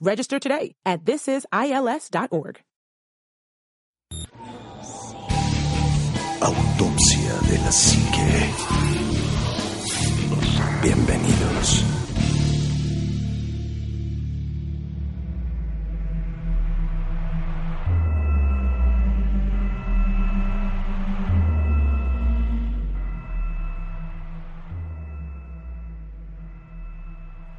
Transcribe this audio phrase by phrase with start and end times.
[0.00, 2.60] Register today at thisisils.org.
[6.42, 8.80] Autopsia de la Psique.
[10.82, 11.89] Bienvenidos.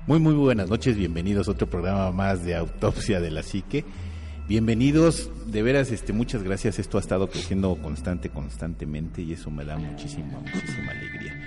[0.08, 3.86] Muy, muy buenas noches, bienvenidos a otro programa más de Autopsia de la Psique.
[4.48, 6.80] Bienvenidos, de veras, este, muchas gracias.
[6.80, 11.40] Esto ha estado creciendo constante, constantemente y eso me da muchísima, muchísima alegría.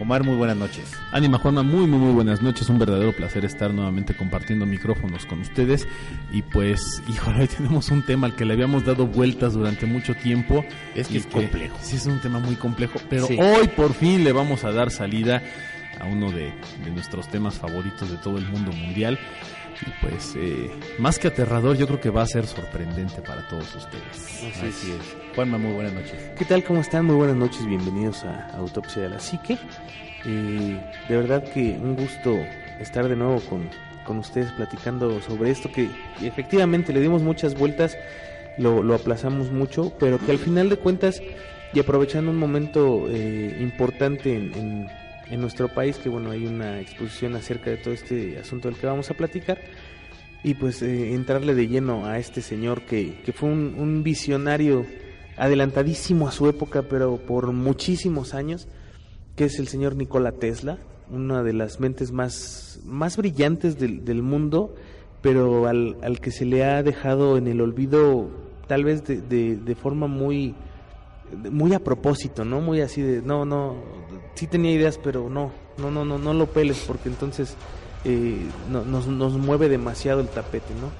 [0.00, 0.92] Omar, muy buenas noches.
[1.12, 2.68] Ánima Juanma, muy, muy, muy buenas noches.
[2.68, 5.86] Un verdadero placer estar nuevamente compartiendo micrófonos con ustedes.
[6.32, 10.14] Y pues, híjole, hoy tenemos un tema al que le habíamos dado vueltas durante mucho
[10.14, 10.64] tiempo.
[10.94, 11.76] Es que es complejo.
[11.80, 13.36] Sí, es un tema muy complejo, pero Sí.
[13.40, 15.42] hoy por fin le vamos a dar salida
[16.00, 16.52] a uno de,
[16.84, 19.18] de nuestros temas favoritos de todo el mundo mundial.
[19.80, 23.74] Y pues, eh, más que aterrador, yo creo que va a ser sorprendente para todos
[23.74, 24.44] ustedes.
[24.62, 25.16] Así es.
[25.34, 26.14] Juanma, muy buenas noches.
[26.38, 26.62] ¿Qué tal?
[26.62, 27.04] ¿Cómo están?
[27.06, 29.58] Muy buenas noches, bienvenidos a Autopsia de la Psique.
[30.24, 32.38] Eh, de verdad que un gusto
[32.80, 33.68] estar de nuevo con,
[34.06, 35.88] con ustedes platicando sobre esto que
[36.22, 37.98] efectivamente le dimos muchas vueltas,
[38.56, 41.20] lo, lo aplazamos mucho, pero que al final de cuentas
[41.72, 46.80] y aprovechando un momento eh, importante en, en- en nuestro país, que bueno, hay una
[46.80, 49.58] exposición acerca de todo este asunto del que vamos a platicar,
[50.42, 54.84] y pues eh, entrarle de lleno a este señor que, que fue un, visionario
[55.36, 58.68] adelantadísimo a su época, pero por muchísimos años,
[59.36, 60.78] que es el señor Nikola Tesla,
[61.10, 64.74] una de las mentes más, más brillantes del, del mundo,
[65.22, 68.28] pero al, al que se le ha dejado en el olvido
[68.66, 70.54] tal vez de, de, de forma muy
[71.50, 72.60] muy a propósito, ¿no?
[72.60, 73.76] Muy así de, no, no,
[74.34, 77.54] sí tenía ideas, pero no, no, no, no, no lo peles porque entonces
[78.04, 78.38] eh,
[78.70, 80.90] no- nos, nos mueve demasiado el tapete, ¿no?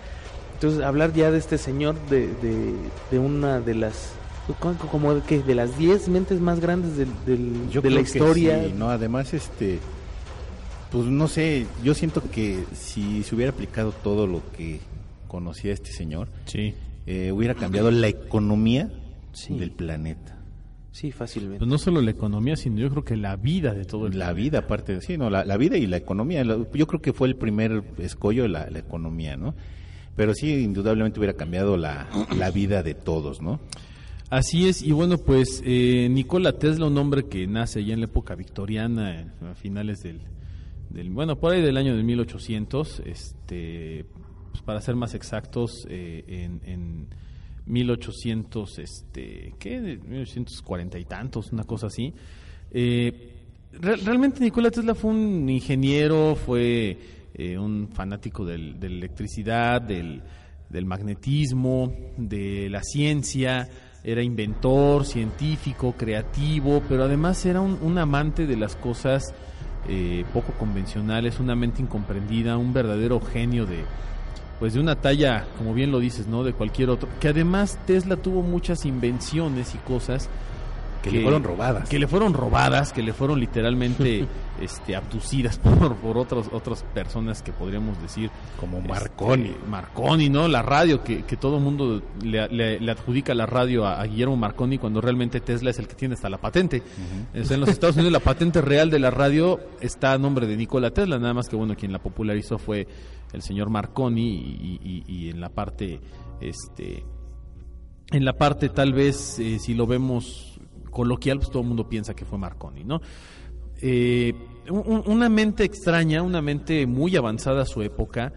[0.55, 2.75] Entonces, hablar ya de este señor, de, de,
[3.11, 4.13] de una de las,
[4.61, 5.43] ¿cómo- como de, qué?
[5.43, 8.65] de las 10 mentes más grandes del, del- Yo de la creo que historia.
[8.65, 9.81] sí, no, además, este,
[10.91, 14.81] pues no sé, yo siento que si se hubiera aplicado todo lo que
[15.29, 16.73] conocía este señor, Sí.
[17.07, 18.91] eh, hubiera cambiado la economía
[19.33, 19.59] Sí.
[19.59, 20.34] del planeta.
[20.95, 21.59] Sí, fácilmente.
[21.59, 24.33] Pues no solo la economía, sino yo creo que la vida de todo el La
[24.33, 26.45] vida, aparte, sí, no, la, la vida y la economía.
[26.45, 29.57] Yo creo que fue el primer escollo la, la economía, ¿no?
[30.15, 32.07] Pero sí, indudablemente hubiera cambiado la,
[32.39, 33.59] la vida de todos, ¿no?
[34.31, 38.07] Así es, y bueno, pues eh, Nikola Tesla, un hombre que nace ya en la
[38.07, 40.21] época victoriana, a finales del,
[40.91, 44.07] del- bueno, por ahí del año de 1800, este,
[44.53, 47.07] pues para ser más exactos, eh, en, en
[47.67, 49.81] 1800, este, ¿qué?
[49.81, 52.13] De 1840 y tantos, una cosa así.
[52.71, 53.33] Eh,
[53.81, 56.99] re- realmente Nikola Tesla fue un ingeniero, fue
[57.35, 60.23] eh, un fanático del- de la electricidad, del,
[60.69, 63.69] del magnetismo, de la ciencia,
[64.05, 69.35] era inventor, científico, creativo, pero además era un, un amante de las cosas
[69.89, 73.79] eh, poco convencionales, una mente incomprendida, un verdadero genio de,
[74.59, 76.45] pues de una talla, como bien lo dices, ¿no?
[76.45, 77.09] De cualquier otro.
[77.21, 80.29] Que además Tesla tuvo muchas invenciones y cosas
[81.11, 81.89] Que le fueron robadas.
[81.89, 84.27] que le fueron robadas, que le fueron literalmente
[84.61, 88.31] este, abducidas por, por otros, otras personas que podríamos decir.
[88.59, 89.53] Como este, Marconi.
[89.69, 90.49] Marconi, ¿no?
[90.49, 94.05] La radio, que, que todo el mundo le, le- le adjudica la radio a, a
[94.07, 96.83] Guillermo Marconi cuando realmente Tesla es el que tiene hasta la patente.
[97.39, 100.47] O sea, en los Estados Unidos la patente real de la radio está a nombre
[100.47, 102.87] de Nikola Tesla, nada más que bueno, quien la popularizó fue
[103.33, 106.01] el señor Marconi y, y- y en la parte,
[106.41, 107.05] este,
[108.13, 110.54] en la parte tal vez, eh, si lo vemos
[110.95, 113.01] coloquial, pues todo el mundo piensa que fue Marconi, ¿no?
[113.83, 114.33] Eh,
[114.71, 118.33] un- un- una mente extraña, una mente muy avanzada a su época,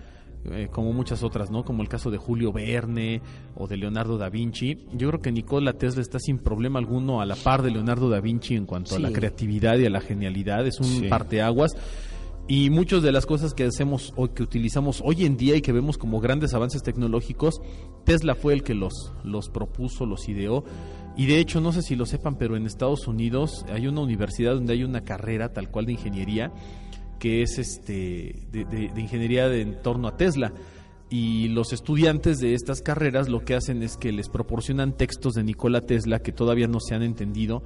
[0.51, 1.63] eh, como muchas otras, ¿no?
[1.63, 3.21] Como el caso de Julio Verne
[3.55, 4.77] o de Leonardo da Vinci.
[4.93, 8.19] Yo creo que Nikola Tesla está sin problema alguno a la par de Leonardo da
[8.19, 10.65] Vinci en cuanto a la creatividad y a la genialidad.
[10.67, 11.07] Es un Sí.
[11.07, 11.71] parteaguas.
[12.49, 15.73] Y muchas de las cosas que hacemos o que utilizamos hoy en día y que
[15.73, 17.59] vemos como grandes avances tecnológicos,
[18.05, 20.63] Tesla fue el que los, los propuso, los ideó.
[21.17, 24.53] Y de hecho, no sé si lo sepan, pero en Estados Unidos hay una universidad
[24.53, 26.53] donde hay una carrera tal cual de ingeniería
[27.19, 30.53] que es este de, de- de ingeniería de en torno a Tesla.
[31.09, 35.43] Y los estudiantes de estas carreras lo que hacen es que les proporcionan textos de
[35.43, 37.63] Nikola Tesla que todavía no se han entendido,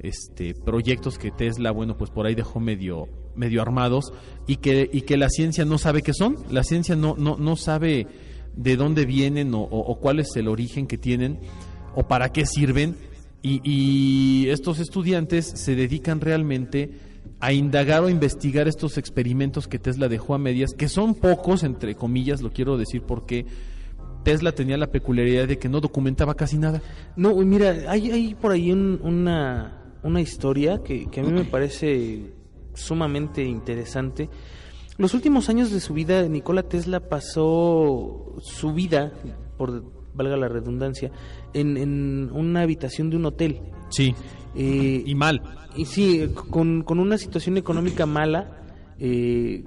[0.00, 3.06] este proyectos que Tesla, bueno, pues por ahí dejó medio
[3.40, 4.12] medio armados
[4.46, 7.56] y que y que la ciencia no sabe qué son, la ciencia no no no
[7.56, 8.06] sabe
[8.56, 11.38] de dónde vienen o, o- o cuál es el origen que tienen
[11.96, 12.94] o para qué sirven.
[13.42, 16.90] Y, y estos estudiantes se dedican realmente
[17.40, 21.94] a indagar o investigar estos experimentos que Tesla dejó a medias, que son pocos, entre
[21.94, 23.46] comillas, lo quiero decir porque
[24.24, 26.82] Tesla tenía la peculiaridad de que no documentaba casi nada.
[27.16, 31.44] No, mira, hay, hay por ahí un- una, una historia que, que a mí me
[31.46, 32.34] parece
[32.80, 34.28] sumamente interesante.
[34.98, 39.12] Los últimos años de su vida, Nikola Tesla pasó su vida,
[39.56, 39.82] por
[40.14, 41.10] valga la redundancia,
[41.54, 43.60] en, en una habitación de un hotel.
[43.90, 44.14] Sí.
[44.56, 45.40] Eh, Y mal.
[45.76, 48.62] y sí, con, con una situación económica mala,
[48.98, 49.64] eh,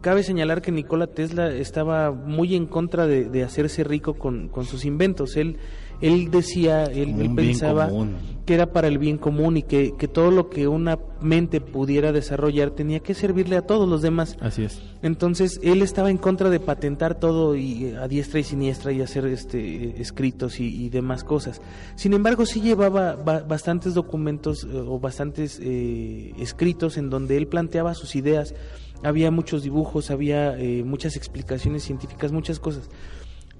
[0.00, 4.64] cabe señalar que Nikola Tesla estaba muy en contra de, de hacerse rico con, con
[4.64, 5.36] sus inventos.
[5.36, 5.58] Él,
[6.00, 8.16] él decía, él, pensaba común.
[8.46, 12.12] Que era para el bien común y que, que todo lo que una mente pudiera
[12.12, 14.36] desarrollar tenía que servirle a todos los demás.
[14.40, 14.80] Así es.
[15.02, 19.26] Entonces él estaba en contra de patentar todo y a diestra y siniestra y hacer
[19.26, 21.60] este escritos y, y demás cosas.
[21.96, 27.48] Sin embargo, sí llevaba ba- bastantes documentos eh, o bastantes eh, escritos en donde él
[27.48, 28.54] planteaba sus ideas.
[29.02, 32.88] Había muchos dibujos, había eh, muchas explicaciones científicas, muchas cosas.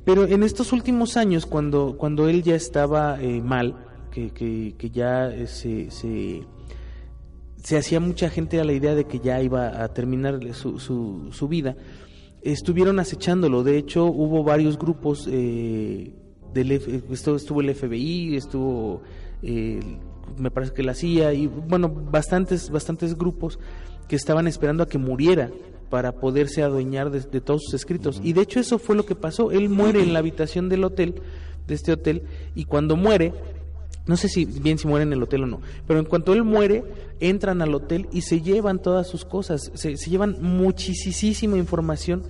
[0.05, 3.75] Pero en estos últimos años, cuando, cuando él ya estaba eh, mal,
[4.17, 6.43] que, que, que ya eh, se, se,
[7.63, 11.29] se hacía mucha gente a la idea de que ya iba a terminar su, su,
[11.33, 11.77] su vida,
[12.41, 13.63] estuvieron acechándolo.
[13.63, 16.15] De hecho, hubo varios grupos, eh,
[16.55, 19.03] del F- estuvo, el FBI, estuvo,
[19.43, 19.81] eh,
[20.39, 23.59] me parece que la CIA, y bueno, bastantes, bastantes grupos
[24.09, 25.51] que estaban esperando a que muriera
[25.91, 28.19] para poderse adueñar de, de todos sus escritos.
[28.25, 29.51] Y de hecho eso fue lo que pasó.
[29.51, 31.21] Él muere en la habitación del hotel,
[31.67, 32.23] de este hotel,
[32.55, 33.33] y cuando muere,
[34.07, 36.43] no sé si bien si muere en el hotel o no, pero en cuanto él
[36.45, 36.85] muere,
[37.21, 42.23] entran al hotel y se llevan todas sus cosas, se, se llevan muchísima información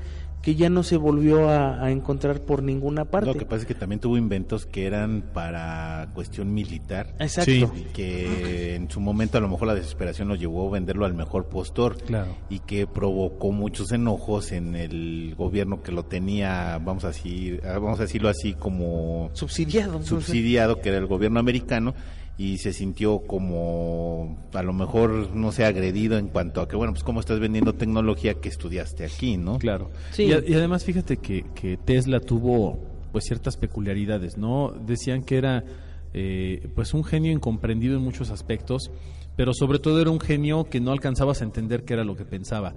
[0.46, 3.26] que ya no se volvió a, a encontrar por ninguna parte.
[3.26, 7.16] Lo que pasa es que también tuvo inventos que eran para cuestión militar.
[7.18, 7.50] Exacto.
[7.50, 7.66] Sí.
[7.76, 11.14] y que en su momento a lo mejor la desesperación lo llevó a venderlo al
[11.14, 12.36] mejor postor Claro.
[12.48, 17.98] y que provocó muchos enojos en el gobierno que lo tenía vamos a decir vamos
[17.98, 20.00] a decirlo así como Subsidiado.
[20.04, 21.92] subsidiado que era el gobierno americano
[22.38, 26.92] y se sintió como a lo mejor no sé agredido en cuanto a que bueno
[26.92, 29.90] pues cómo estás vendiendo tecnología que estudiaste aquí no Claro.
[30.12, 30.24] Sí.
[30.24, 32.78] Y, a- y además fíjate que, que Tesla tuvo
[33.12, 34.70] pues ciertas peculiaridades, ¿no?
[34.86, 35.64] Decían que era
[36.12, 38.90] eh, pues un genio incomprendido en muchos aspectos,
[39.36, 42.26] pero sobre todo era un genio que no alcanzabas a entender qué era lo que
[42.26, 42.74] pensaba.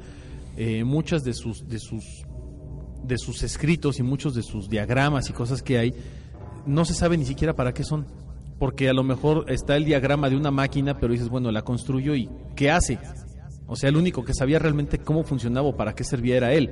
[0.55, 2.05] Eh, muchas de sus de sus
[3.03, 5.93] de sus escritos y muchos de sus diagramas y cosas que hay
[6.65, 8.05] no se sabe ni siquiera para qué son.
[8.59, 12.13] Porque a lo mejor está el diagrama de una máquina, pero dices, bueno, la construyo
[12.15, 12.99] y ¿qué hace?
[13.67, 16.71] O sea, el único que sabía realmente cómo funcionaba o para qué servía era él.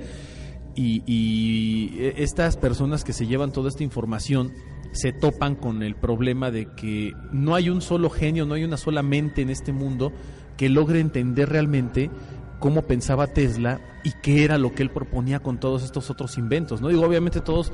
[0.74, 4.52] Y, y e- estas personas que se llevan toda esta información
[4.92, 8.76] se topan con el problema de que no hay un solo genio, no hay una
[8.76, 10.12] sola mente en este mundo
[10.56, 12.10] que logre entender realmente
[12.58, 16.80] cómo pensaba Tesla y qué era lo que él proponía con todos estos otros inventos.
[16.80, 17.72] No digo, obviamente todos,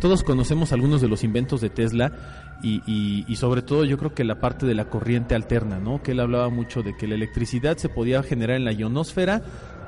[0.00, 4.14] todos conocemos algunos de los inventos de Tesla y, y- y sobre todo yo creo
[4.14, 6.02] que la parte de la corriente alterna, ¿no?
[6.02, 9.42] Que él hablaba mucho de que la electricidad se podía generar en la ionosfera,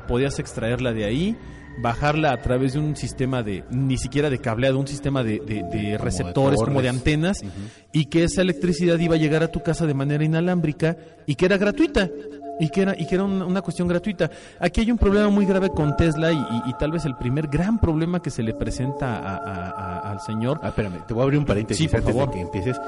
[0.08, 1.36] podías extraerla de ahí,
[1.78, 5.62] bajarla a través de un sistema de, ni siquiera de cableado, un sistema de, de-
[5.70, 7.38] de receptores, como de antenas,
[7.92, 10.96] y que esa electricidad iba a llegar a tu casa de manera inalámbrica
[11.26, 12.08] y que era gratuita.
[12.58, 14.30] Y que era, y que era una, una cuestión gratuita.
[14.60, 17.48] Aquí hay un problema muy grave con Tesla y, y- y tal vez el primer
[17.48, 20.58] gran problema que se le presenta a- a- a- al señor.
[20.62, 22.28] Ah, espérame, te voy a abrir un paréntesis Sí, por antes favor.
[22.30, 22.80] de que empieces.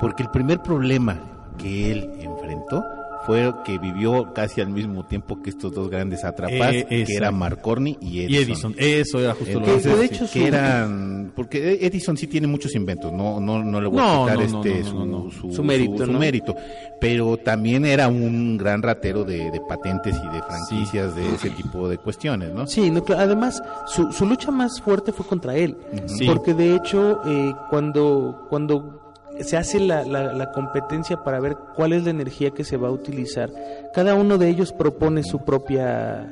[0.00, 1.16] Porque el primer problema
[1.58, 2.82] que él enfrentó
[3.26, 7.36] fue que vivió casi al mismo tiempo que estos dos grandes atrapas, Eh, que eran
[7.38, 8.32] Marconi y Edison.
[8.32, 11.78] Y Edison, eso era justo lo Entonces, que Que de hecho que su- eran porque
[11.80, 14.64] Edison sí tiene muchos inventos, no no no le voy a No, quitar no, no,
[14.64, 15.30] este no, su, no, no.
[15.30, 16.18] su- Su mérito, su ¿no?
[16.18, 16.54] mérito,
[17.00, 21.88] pero también era un gran ratero de, de patentes y de franquicias de ese tipo
[21.88, 22.66] de cuestiones, ¿no?
[22.66, 25.76] Sí, además su, su lucha más fuerte fue contra él,
[26.06, 26.26] Sí.
[26.26, 31.92] porque de hecho eh, cuando cuando se hace la, la, la competencia para ver cuál
[31.92, 33.50] es la energía que se va a utilizar,
[33.94, 36.28] cada uno de ellos propone su propia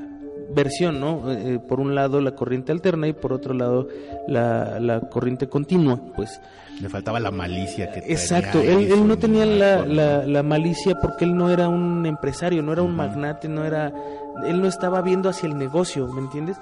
[0.53, 1.31] versión, ¿no?
[1.33, 3.89] Eh, eh, por un lado la corriente alterna y por otro lado
[4.27, 6.41] la, la corriente continua, pues.
[6.81, 11.51] Le faltaba la malicia que Exacto, él, él no tenía la malicia porque él no
[11.51, 13.93] era un empresario, no era un magnate, no era,
[14.47, 16.57] él no estaba viendo hacia el negocio, ¿me entiendes?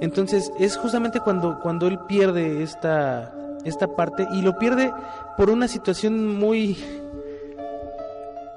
[0.00, 3.32] Entonces es justamente cuando, cuando él pierde esta,
[3.64, 4.92] esta parte y lo pierde
[5.36, 6.76] por una situación muy,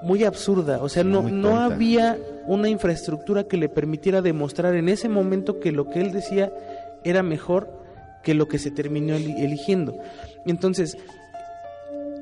[0.02, 5.10] muy absurda, o sea, no, no había una infraestructura que le permitiera demostrar en ese
[5.10, 6.52] momento que lo que él decía
[7.04, 7.70] era mejor
[8.24, 9.96] que lo que se terminó eli- eligiendo.
[10.46, 10.98] Entonces,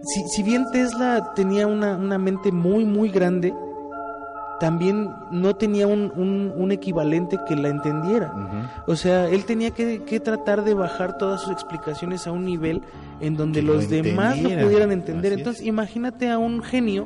[0.03, 3.53] si, si bien Tesla tenía una, una mente muy, muy grande,
[4.63, 8.32] también no tenía un, un- un equivalente que la entendiera.
[8.88, 12.82] O sea, él tenía que, que tratar de bajar todas sus explicaciones a un nivel
[13.20, 15.34] en donde Que lo los demás lo pudieran entender.
[15.34, 15.39] Así es.
[15.39, 17.05] Entonces, imagínate a un genio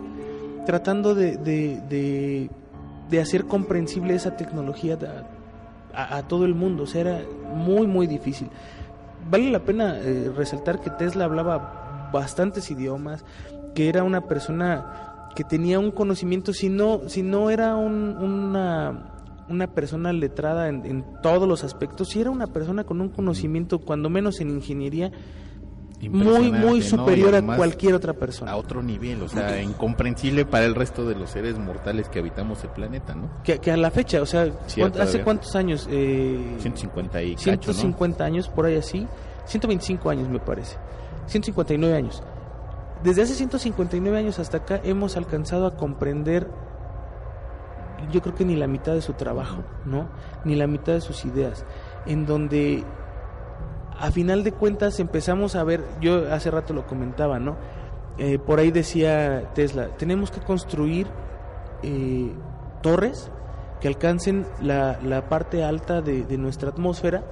[0.68, 2.50] tratando de, de, de-
[3.10, 4.96] de hacer comprensible esa tecnología
[5.96, 6.84] a, a- a todo el mundo.
[6.84, 7.22] O sea, era
[7.56, 8.50] muy, muy difícil.
[9.32, 13.26] Vale la pena eh, resaltar que Tesla hablaba bastantes idiomas,
[13.74, 15.07] que era una persona
[15.38, 19.12] que tenía un conocimiento, si no, si no era un- una,
[19.48, 23.78] una persona letrada en, en todos los aspectos, si era una persona con un conocimiento,
[23.78, 25.12] cuando menos en ingeniería,
[26.10, 26.86] muy, muy ¿no?
[26.86, 28.52] superior a cualquier otra persona.
[28.52, 32.64] a otro nivel, o sea, incomprensible para el resto de los seres mortales que habitamos
[32.64, 33.30] el planeta, ¿no?
[33.44, 35.88] Que, que a la fecha, o sea, Sí, ¿cuánto- ¿hace cuántos años?
[35.92, 37.58] Eh, 150 y cacho, ¿no?
[37.74, 39.06] 150 años, por ahí así.
[39.46, 40.78] 125 años, me parece.
[41.28, 42.24] 159 años.
[43.04, 46.48] Desde hace 159 años hasta acá hemos alcanzado a comprender,
[48.12, 50.08] yo creo que ni la mitad de su trabajo, ¿no?
[50.44, 51.66] Ni la mitad de sus ideas.
[52.06, 52.84] En donde,
[54.00, 57.56] a final de cuentas, empezamos a ver, yo hace rato lo comentaba, ¿no?
[58.18, 61.08] Eh, por ahí decía Tesla, tenemos que construir
[61.84, 62.34] eh,
[62.82, 63.30] torres
[63.80, 67.24] que alcancen la, parte alta de nuestra atmósfera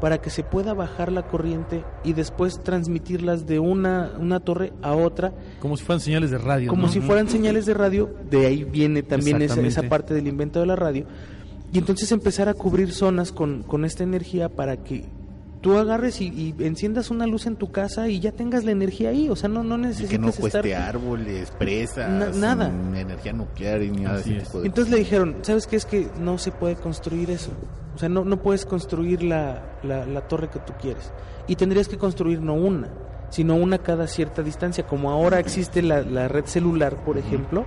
[0.00, 4.94] para que se pueda bajar la corriente y después transmitirlas de una, una torre a
[4.94, 6.70] otra Como si fueran señales de radio.
[6.70, 6.88] como ¿no?
[6.88, 10.66] si fueran señales de radio, de ahí viene también esa, esa parte del invento de
[10.66, 11.06] la radio,
[11.72, 15.04] y entonces empezar a cubrir zonas con, con esta energía para que
[15.60, 19.08] tú agarres y, y enciendas una luz en tu casa y ya tengas la energía
[19.10, 20.40] ahí, o sea, no, no Y necesitas que no estar...
[20.40, 22.68] cueste árboles, presas, Na- nada.
[22.96, 24.48] energía nuclear y ni nada Así de ese es.
[24.48, 25.74] tipo de Entonces le dijeron, ¿sabes qué?
[25.76, 27.50] Es que no se puede construir eso.
[27.98, 31.12] O sea, no, no puedes construir la, la, la torre que tú quieres.
[31.48, 32.90] Y tendrías que construir no una,
[33.28, 34.86] sino una cada cierta distancia.
[34.86, 37.64] Como ahora existe la, la red celular, por ejemplo,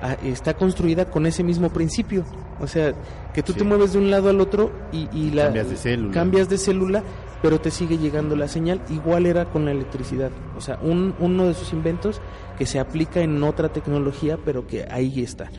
[0.00, 2.24] ah, está construida con ese mismo principio.
[2.58, 2.94] O sea,
[3.34, 3.58] que tú Sí.
[3.58, 6.14] te mueves de un lado al otro y, y la, Cambias de célula.
[6.14, 7.02] cambias de célula,
[7.42, 8.80] pero te sigue llegando la señal.
[8.88, 10.30] Igual era con la electricidad.
[10.56, 12.22] O sea, un, uno de sus inventos
[12.56, 15.50] que se aplica en otra tecnología, pero que ahí está.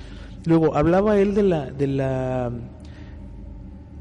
[0.45, 2.51] Luego, hablaba él de la, de la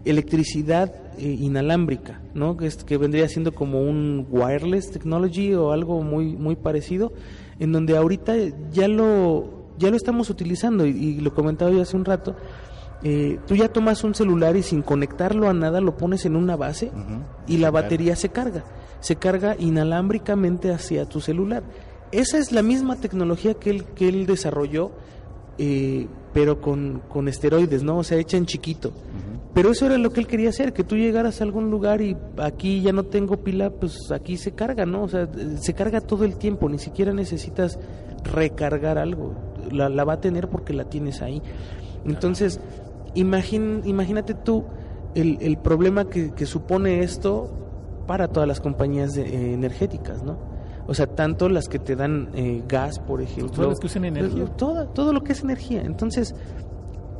[0.07, 2.57] electricidad eh, inalámbrica, ¿no?
[2.57, 7.13] Que, es- que vendría siendo como un wireless technology o algo muy, muy parecido,
[7.59, 8.35] en donde ahorita
[8.73, 12.35] ya lo, ya lo estamos utilizando y, y lo comentaba yo hace un rato.
[13.03, 16.57] eh, tú ya tomas un celular y sin conectarlo a nada lo pones en una
[16.57, 16.91] base
[17.47, 18.65] y la batería se carga.
[19.01, 21.63] Se carga inalámbricamente hacia tu celular.
[22.13, 24.93] Esa es la misma tecnología que él, que él desarrolló,
[25.59, 27.99] eh, pero con, con esteroides, ¿no?
[27.99, 28.93] O sea, hecha en chiquito.
[29.57, 32.15] Pero eso era lo que él quería hacer, que tú llegaras a algún lugar y
[32.37, 35.03] aquí ya no tengo pila, pues aquí se carga, ¿no?
[35.05, 35.27] O sea,
[35.59, 37.79] se carga todo el tiempo, ni siquiera necesitas
[38.23, 39.35] recargar algo.
[39.73, 41.41] La, la va a tener porque la tienes ahí.
[42.05, 42.61] Entonces,
[43.15, 44.65] imagín- imagínate tú
[45.15, 47.51] el, el problema que, que supone esto
[48.07, 50.39] para todas las compañías de- eh, energéticas, ¿no?
[50.87, 53.51] O sea, tanto las que te dan eh, gas, por ejemplo.
[53.55, 54.45] todas las que usan energía.
[54.57, 55.83] Toda- todo lo que es energía.
[55.83, 56.35] Entonces,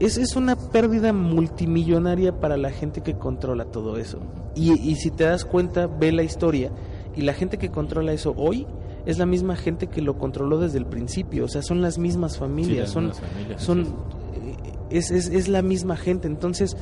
[0.01, 4.19] es, es una pérdida multimillonaria para la gente que controla todo eso.
[4.55, 6.71] Y, y si te das cuenta, ve la historia.
[7.15, 8.67] Y la gente que controla eso hoy
[9.07, 11.45] es la misma gente que lo controló desde el principio.
[11.45, 12.79] O sea, son las mismas familias.
[12.81, 14.57] las son, familias, son eh,
[14.91, 16.27] es, es, es la misma gente.
[16.29, 16.77] Entonces,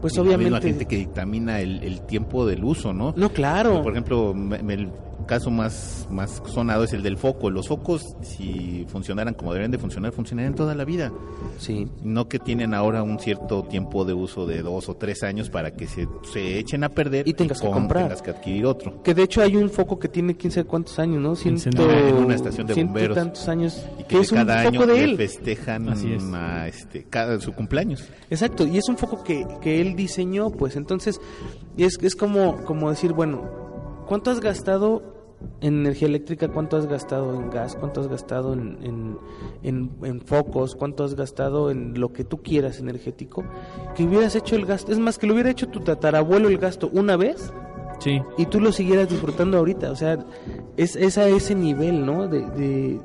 [0.00, 0.68] pues Y La misma obviamente...
[0.68, 3.14] gente que dictamina el, el tiempo del uso, ¿no?
[3.16, 3.82] No, claro.
[3.82, 4.88] Por ejemplo, me- me-
[5.24, 7.50] caso más, más sonado es el del foco.
[7.50, 11.12] Los focos, si funcionaran como deberían de funcionar, funcionarían toda la vida.
[11.58, 11.88] Sí.
[12.02, 15.72] No que tienen ahora un cierto tiempo de uso de dos o tres años para
[15.72, 18.04] que se, se echen a perder Y tengas que com- comprar.
[18.04, 19.02] tengas que adquirir otro.
[19.02, 21.34] Que de hecho hay un foco que tiene quién sabe cuántos años, ¿no?
[21.36, 23.14] Ciento, en una estación de bomberos.
[23.16, 23.84] tantos años.
[23.98, 25.16] Y que que es un cada año foco de él.
[25.16, 26.22] festejan Así es.
[26.32, 28.04] a, este, cada, su cumpleaños.
[28.30, 31.20] Exacto, y es un foco que, que él diseñó, pues entonces
[31.76, 33.42] es, es como, como decir, bueno,
[34.06, 35.13] ¿cuánto has gastado
[35.60, 36.48] en energía eléctrica?
[36.48, 37.76] ¿Cuánto has gastado en gas?
[37.76, 39.18] ¿Cuánto has gastado en, en,
[39.62, 40.74] en- en focos?
[40.76, 43.44] ¿Cuánto has gastado en lo que tú quieras energético?
[43.94, 46.88] Que hubieras hecho el gasto, es más, que lo hubiera hecho tu tatarabuelo el gasto
[46.92, 47.52] una vez
[48.00, 49.90] Sí, y tú lo siguieras disfrutando ahorita.
[49.90, 50.18] O sea,
[50.76, 52.26] es, es a ese nivel, ¿no?
[52.26, 53.00] De, de,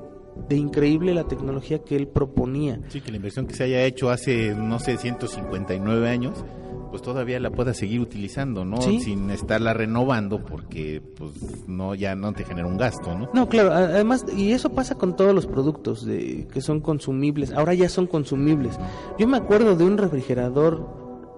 [0.50, 2.80] de increíble la tecnología que él proponía.
[2.90, 6.44] Sí, que la inversión que se haya hecho hace, no sé, 159 años,
[6.90, 8.82] pues todavía la pueda seguir utilizando, ¿no?
[8.82, 9.00] Sí.
[9.00, 11.32] Sin estarla renovando porque, pues,
[11.68, 13.30] no, ya no te genera un gasto, ¿no?
[13.34, 17.74] No, claro, además, y eso pasa con todos los productos de, que son consumibles, ahora
[17.74, 18.78] ya son consumibles.
[19.18, 20.88] Yo me acuerdo de un refrigerador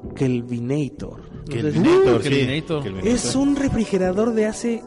[0.03, 1.22] sí, Kelvinator.
[1.50, 2.84] Kelvinator.
[3.03, 4.84] Es un refrigerador de hace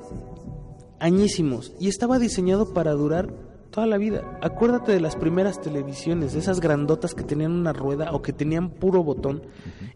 [0.98, 4.22] añísimos y estaba diseñado para durar toda la vida.
[4.40, 8.70] Acuérdate de las primeras televisiones, de esas grandotas que tenían una rueda o que tenían
[8.70, 9.42] puro botón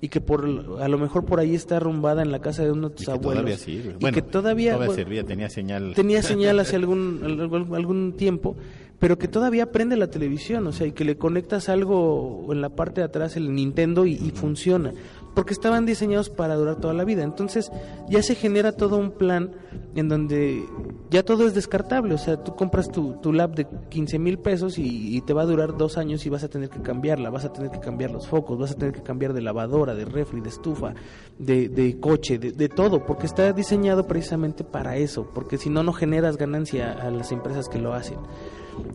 [0.01, 0.45] y que por
[0.81, 3.13] a lo mejor por ahí está arrumbada en la casa de uno de tus que
[3.13, 3.35] abuelos.
[3.45, 3.91] todavía sirve.
[3.93, 5.93] Y Bueno, que todavía, bueno, servía, tenía señal.
[5.95, 8.57] tenía señal hace algún, algún, algún tiempo,
[8.99, 12.71] pero que todavía prende la televisión, o sea, y que le conectas algo en la
[12.71, 14.93] parte de atrás, el Nintendo, y, y funciona,
[15.39, 17.23] porque estaban diseñados para durar toda la vida.
[17.23, 17.71] Entonces
[18.09, 19.53] ya se genera todo un plan
[19.95, 20.65] en donde
[21.11, 24.79] ya todo es descartable, o sea, tú compras tu, tu lab de 15 mil pesos
[24.79, 27.45] y, y te va a durar dos años y vas a tener que cambiarla, vas
[27.45, 30.41] a tener que cambiar los focos, vas a tener que cambiar de lavadora, de refri,
[30.41, 30.95] de estufa,
[31.39, 35.85] de, de coche, de, de todo, porque está diseñado precisamente para eso, porque si no,
[35.85, 38.19] no generas ganancia a las empresas que lo hacen.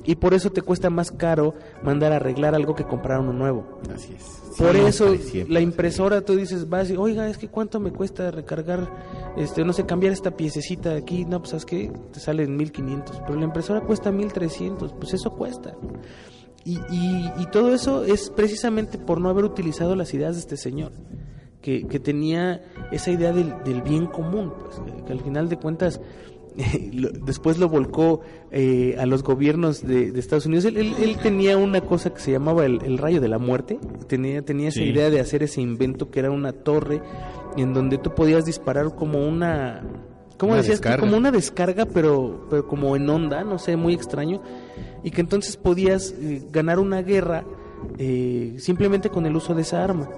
[0.03, 3.79] Y por eso te cuesta más caro mandar a arreglar algo que comprar uno nuevo.
[3.95, 4.42] Así es.
[4.57, 5.53] Por Siempre, eso siempre.
[5.53, 8.87] la impresora tú dices, vas y, oiga, es que cuánto me cuesta recargar,
[9.35, 12.55] este, no sé, cambiar esta piececita de aquí, no, pues sabes que te sale en
[12.55, 15.75] 1500, pero la impresora cuesta 1300, pues eso cuesta.
[16.65, 20.57] Y, y, y todo eso es precisamente por no haber utilizado las ideas de este
[20.57, 20.91] señor,
[21.61, 25.57] que, que tenía esa idea del, del bien común, pues, que, que al final de
[25.57, 25.99] cuentas
[27.25, 30.65] después lo volcó eh, a los gobiernos de, de Estados Unidos.
[30.65, 33.79] Él, él- él tenía una cosa que se llamaba el, el rayo de la muerte.
[34.07, 34.85] Tenía, tenía esa Sí.
[34.89, 37.01] idea de hacer ese invento que era una torre
[37.57, 39.83] en donde tú podías disparar como una...
[40.37, 40.99] ¿Cómo Una decías descarga.
[41.05, 44.41] Como una descarga, pero, pero como en onda, no sé, muy extraño.
[45.03, 47.45] Y que entonces podías eh, ganar una guerra
[47.97, 50.09] eh, simplemente con el uso de esa arma.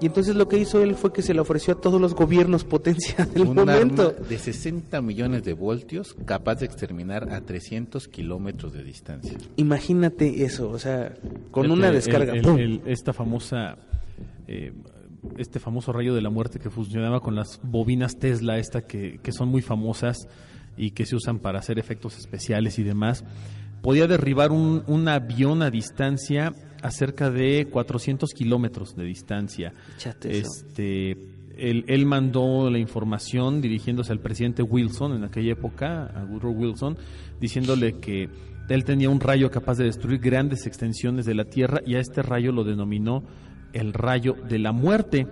[0.00, 2.64] Y entonces lo que hizo él fue que se la ofreció a todos los gobiernos
[2.64, 4.14] potencia del Un momento.
[4.16, 9.36] arma de 60 millones de voltios capaz de exterminar a 300 kilómetros de distancia.
[9.56, 11.14] Imagínate eso, o sea,
[11.50, 12.32] con una el- descarga.
[12.34, 12.58] el- ¡pum!
[12.58, 13.76] el- esta famosa,
[14.46, 14.72] eh,
[15.38, 19.32] este famoso rayo de la muerte que funcionaba con las bobinas Tesla, esta que, que
[19.32, 20.28] son muy famosas
[20.76, 23.24] y que se usan para hacer efectos especiales y demás,
[23.80, 26.52] podía derribar un, un avión a distancia
[26.84, 29.72] a cerca de 400 kilómetros de distancia.
[29.96, 30.10] Eso.
[30.22, 31.12] Este,
[31.56, 36.98] él, él mandó la información dirigiéndose al presidente Wilson en aquella época, a Woodrow Wilson,
[37.40, 38.28] diciéndole que
[38.68, 42.20] él tenía un rayo capaz de destruir grandes extensiones de la Tierra y a este
[42.20, 43.24] rayo lo denominó
[43.72, 45.26] el rayo de la muerte.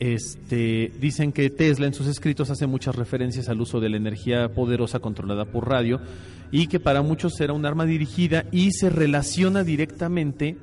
[0.00, 4.48] Este, dicen que Tesla en sus escritos hace muchas referencias al uso de la energía
[4.48, 6.00] poderosa controlada por radio
[6.50, 10.56] y que para muchos era un arma dirigida y se relaciona directamente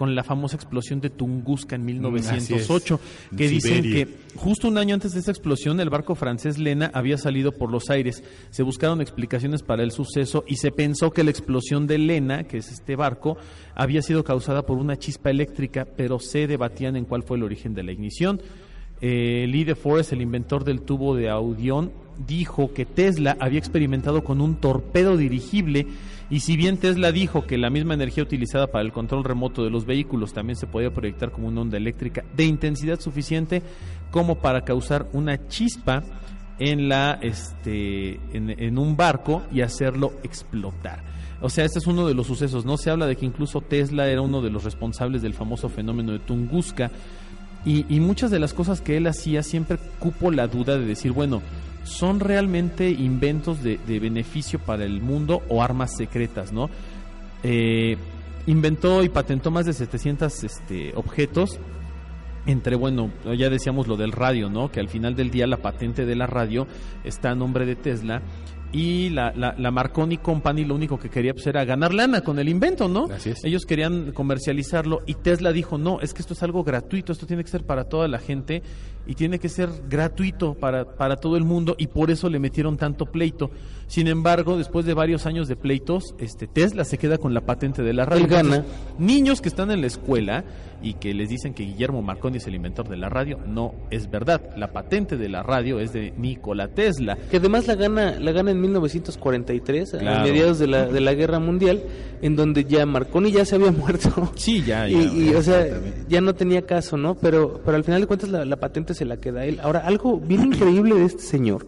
[0.00, 3.00] con la famosa explosión de Tunguska en 1908,
[3.32, 4.06] En que dicen Siberia.
[4.06, 7.70] que justo un año antes de esta explosión el barco francés Lena había salido por
[7.70, 8.24] los aires.
[8.48, 12.56] Se buscaron explicaciones para el suceso y se pensó que la explosión de Lena, que
[12.56, 13.36] es este barco,
[13.74, 17.74] había sido causada por una chispa eléctrica, pero se debatían en cuál fue el origen
[17.74, 18.40] de la ignición.
[19.02, 21.92] Eh, Lee de Forest, el inventor del tubo de audión,
[22.26, 25.86] dijo que Tesla había experimentado con un torpedo dirigible
[26.30, 29.70] y si bien Tesla dijo que la misma energía utilizada para el control remoto de
[29.70, 33.62] los vehículos también se podía proyectar como una onda eléctrica de intensidad suficiente
[34.12, 36.04] como para causar una chispa
[36.60, 41.02] en la este en, un barco y hacerlo explotar.
[41.40, 42.64] O sea, este es uno de los sucesos.
[42.64, 46.12] No se habla de que incluso Tesla era uno de los responsables del famoso fenómeno
[46.12, 46.90] de Tunguska.
[47.64, 51.12] Y, y muchas de las cosas que él hacía siempre cupo la duda de decir,
[51.12, 51.42] bueno,
[51.84, 56.70] ¿son realmente inventos de, beneficio para el mundo o armas secretas, no?
[57.42, 57.96] Eh,
[58.46, 61.58] inventó y patentó más de 700 este, objetos
[62.46, 64.70] entre, bueno, ya decíamos lo del radio, ¿no?
[64.70, 66.66] Que al final del día la patente de la radio
[67.04, 68.22] está a nombre de Tesla
[68.72, 72.38] y la, la, la, Marconi Company lo único que quería pues era ganar lana con
[72.38, 73.08] el invento, ¿no?
[73.12, 73.44] Así es.
[73.44, 77.42] Ellos querían comercializarlo y Tesla dijo, no, es que esto es algo gratuito, esto tiene
[77.42, 78.62] que ser para toda la gente
[79.06, 82.76] y tiene que ser gratuito para, para todo el mundo y por eso le metieron
[82.76, 83.50] tanto pleito.
[83.90, 87.82] Sin embargo, después de varios años de pleitos, este Tesla se queda con la patente
[87.82, 88.22] de la radio.
[88.22, 88.64] Él gana.
[89.00, 90.44] Niños que están en la escuela
[90.80, 94.08] y que les dicen que Guillermo Marconi es el inventor de la radio, no es
[94.08, 94.42] verdad.
[94.56, 97.18] La patente de la radio es de Nikola Tesla.
[97.32, 100.22] Que además la gana, la gana en 1943, a Claro.
[100.22, 101.82] mediados de la, de la Guerra Mundial,
[102.22, 104.30] en donde ya Marconi ya se había muerto.
[104.36, 104.98] Sí, ya, ya.
[105.02, 105.66] y, o sea,
[106.08, 107.16] ya no tenía caso, ¿no?
[107.16, 109.58] Pero, pero al final de cuentas la, la patente se la queda a él.
[109.60, 111.66] Ahora, algo bien increíble de este señor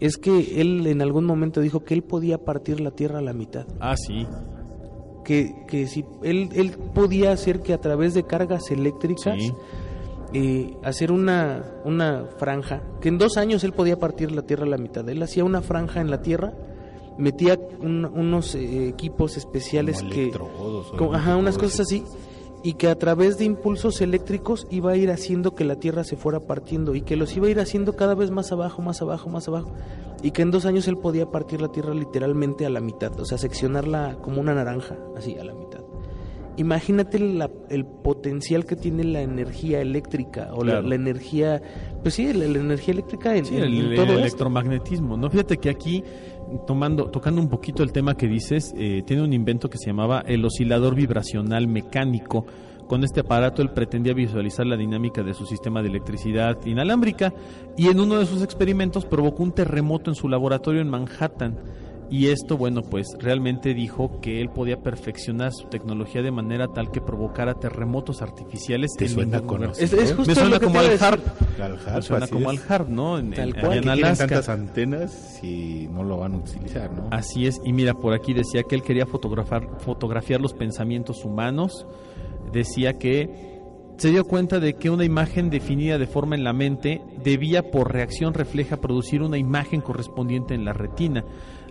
[0.00, 3.32] es que él en algún momento dijo que él podía partir la Tierra a la
[3.32, 3.66] mitad.
[3.80, 4.26] Ah, sí.
[5.24, 9.52] Que, que si él, él podía hacer que a través de cargas eléctricas Sí.
[10.34, 14.68] eh, hacer una, una franja, que en dos años él podía partir la Tierra a
[14.68, 15.08] la mitad.
[15.08, 16.52] Él hacía una franja en la Tierra,
[17.16, 20.30] metía un- unos eh, equipos especiales Como que...
[20.98, 22.02] como- ajá, unas cosas así.
[22.64, 26.16] Y que a través de impulsos eléctricos iba a ir haciendo que la Tierra se
[26.16, 29.28] fuera partiendo y que los iba a ir haciendo cada vez más abajo, más abajo,
[29.28, 29.72] más abajo.
[30.22, 33.26] Y que en dos años él podía partir la Tierra literalmente a la mitad, o
[33.26, 35.80] sea, seccionarla como una naranja, así a la mitad.
[36.56, 40.88] Imagínate la- el potencial que tiene la energía eléctrica o la, Claro.
[40.88, 41.60] la energía,
[42.00, 44.18] pues sí, la, la energía eléctrica en, Sí, en- el, en el todo esto.
[44.20, 45.28] electromagnetismo, ¿no?
[45.30, 46.04] Fíjate que aquí,
[46.66, 50.20] tomando, tocando un poquito el tema que dices, eh, tiene un invento que se llamaba
[50.26, 52.46] el oscilador vibracional mecánico.
[52.86, 57.32] Con este aparato él pretendía visualizar la dinámica de su sistema de electricidad inalámbrica
[57.76, 61.56] y en uno de sus experimentos provocó un terremoto en su laboratorio en Manhattan.
[62.16, 66.92] Y esto, bueno, pues realmente dijo que él podía perfeccionar su tecnología de manera tal
[66.92, 68.92] que provocara terremotos artificiales.
[68.96, 69.84] ¿Te en suena conocido?
[69.84, 71.26] Es, es justo Me suena lo que como al harp.
[71.60, 72.60] Al Me harp, suena como es.
[72.60, 73.18] al harp, ¿no?
[73.18, 73.78] En, Tal en- cual.
[73.78, 74.28] en Alaska.
[74.28, 77.08] tantas antenas si no lo van a utilizar, ¿no?
[77.10, 81.84] Así es, y mira, por aquí decía que él quería fotografar, fotografiar los pensamientos humanos,
[82.52, 83.28] decía que
[83.96, 87.92] se dio cuenta de que una imagen definida de forma en la mente debía por
[87.92, 91.24] reacción refleja producir una imagen correspondiente en la retina.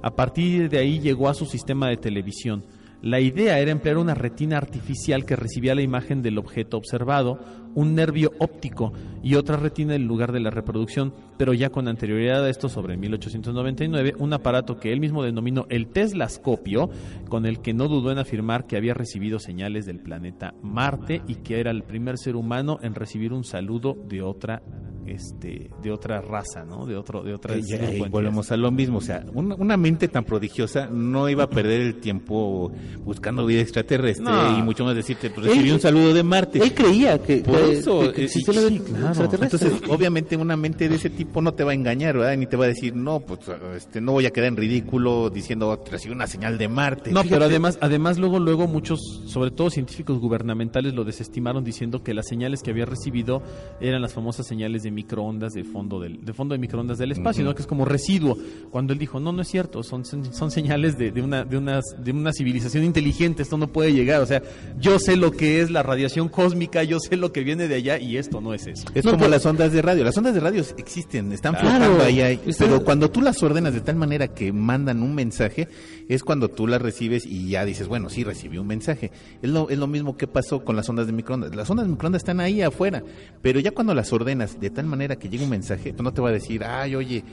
[0.03, 2.65] A partir de ahí llegó a su sistema de televisión.
[3.01, 7.39] La idea era emplear una retina artificial que recibía la imagen del objeto observado,
[7.73, 8.91] un nervio óptico
[9.23, 11.13] y otra retina en lugar de la reproducción,
[11.43, 15.87] pero ya con anterioridad a esto, sobre 1899, un aparato que él mismo denominó el
[15.87, 16.89] Teslascopio,
[17.27, 21.35] con el que no dudó en afirmar que había recibido señales del planeta Marte y
[21.35, 24.61] que era el primer ser humano en recibir un saludo de otra
[25.05, 26.85] este de otra raza, ¿no?
[26.85, 27.61] De otro de otra Eh,
[28.05, 31.49] y volvemos a lo mismo, o sea, una, una mente tan prodigiosa no iba a
[31.49, 32.71] perder el tiempo
[33.03, 34.57] buscando vida extraterrestre No.
[34.57, 36.59] y mucho más decirte, pues, recibí un saludo de Marte.
[36.63, 38.67] Él creía que, Por que- eso, que- que eh, sí, claro.
[39.09, 39.67] extraterrestre.
[39.67, 42.37] Entonces, obviamente, una mente de ese tipo no te va a engañar, ¿verdad?
[42.37, 43.39] Ni te va a decir, no, pues
[43.75, 47.11] este, no voy a quedar en ridículo diciendo, recibí una señal de Marte.
[47.11, 52.03] No, Fíjate, pero además, además luego, luego muchos, sobre todo científicos gubernamentales, lo desestimaron diciendo
[52.03, 53.41] que las señales que había recibido
[53.79, 57.43] eran las famosas señales de microondas de fondo del, de fondo de microondas del espacio,
[57.43, 57.55] ¿no?
[57.55, 58.37] Que es como residuo.
[58.69, 61.57] Cuando él dijo, no, no es cierto, son, son, son señales de, de una, de
[61.57, 64.21] unas, de una civilización inteligente, esto no puede llegar.
[64.21, 64.41] O sea,
[64.79, 67.97] yo sé lo que es la radiación cósmica, yo sé lo que viene de allá
[67.99, 68.85] y esto no es eso.
[68.93, 70.03] Es No, como las ondas de radio.
[70.03, 71.69] Las ondas de radio existen, están Claro.
[71.85, 72.39] flotando ahí, ahí.
[72.57, 75.67] Pero cuando tú las ordenas de tal manera que mandan un mensaje,
[76.09, 79.11] es cuando tú las recibes y ya dices, bueno, sí, recibí un mensaje.
[79.41, 81.55] Es lo, es lo mismo que pasó con las ondas de microondas.
[81.55, 83.03] Las ondas de microondas están ahí afuera,
[83.41, 86.21] pero ya cuando las ordenas de tal manera que llega un mensaje, pues no te
[86.21, 87.23] va a decir, ay, oye,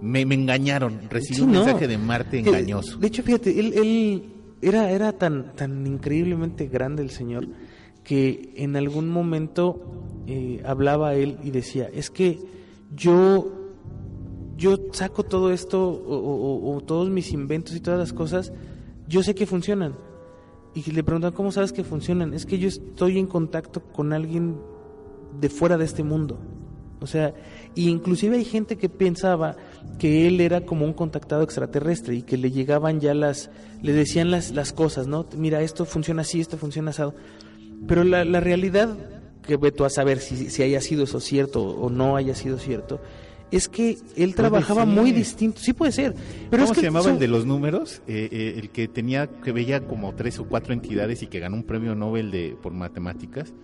[0.00, 1.64] me, me engañaron, recibí Sí, un no.
[1.64, 2.98] mensaje de Marte Que, engañoso.
[2.98, 4.22] De hecho, fíjate, él, él
[4.62, 7.46] era, era tan, tan increíblemente grande el señor
[8.04, 12.38] que en algún momento eh, hablaba él y decía, es que
[12.94, 13.52] yo,
[14.56, 18.52] yo saco todo esto o, todos mis inventos y todas las cosas,
[19.06, 19.94] yo sé que funcionan.
[20.74, 22.34] Y le preguntan, ¿cómo sabes que funcionan?
[22.34, 24.56] Es que yo estoy en contacto con alguien
[25.40, 26.38] de fuera de este mundo.
[27.00, 27.32] O sea,
[27.74, 29.56] inclusive hay gente que pensaba
[29.98, 33.50] que él era como un contactado extraterrestre y que le llegaban ya las,
[33.82, 35.26] le decían las, las cosas, ¿no?
[35.36, 37.14] Mira, esto funciona así, esto funciona asado.
[37.86, 38.96] Pero la, la realidad,
[39.48, 42.58] que ve tú a saber si, si haya sido eso cierto o no haya sido
[42.58, 43.00] cierto,
[43.50, 45.58] es que él trabajaba muy distinto.
[45.58, 46.14] Sí puede ser.
[46.50, 48.02] Pero ¿Cómo es que se llamaba son- el de los números?
[48.06, 51.56] Eh, eh, el que tenía, que veía como tres o cuatro entidades y que ganó
[51.56, 53.54] un premio Nobel de por matemáticas.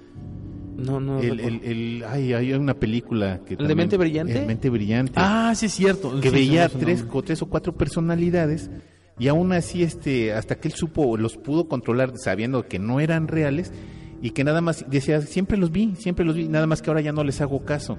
[0.77, 1.21] No, no.
[1.21, 4.41] el, el, el- ay, hay una película que de Mente Brillante?
[4.41, 6.19] el Mente Brillante Ah, sí es cierto.
[6.21, 8.71] que Sí, veía tres, tres o cuatro personalidades
[9.19, 13.29] y aún así este hasta que él supo los pudo controlar sabiendo que no eran
[13.29, 13.71] reales
[14.25, 17.03] y que nada más decía siempre los vi siempre los vi nada más que ahora
[17.03, 17.99] ya no les hago caso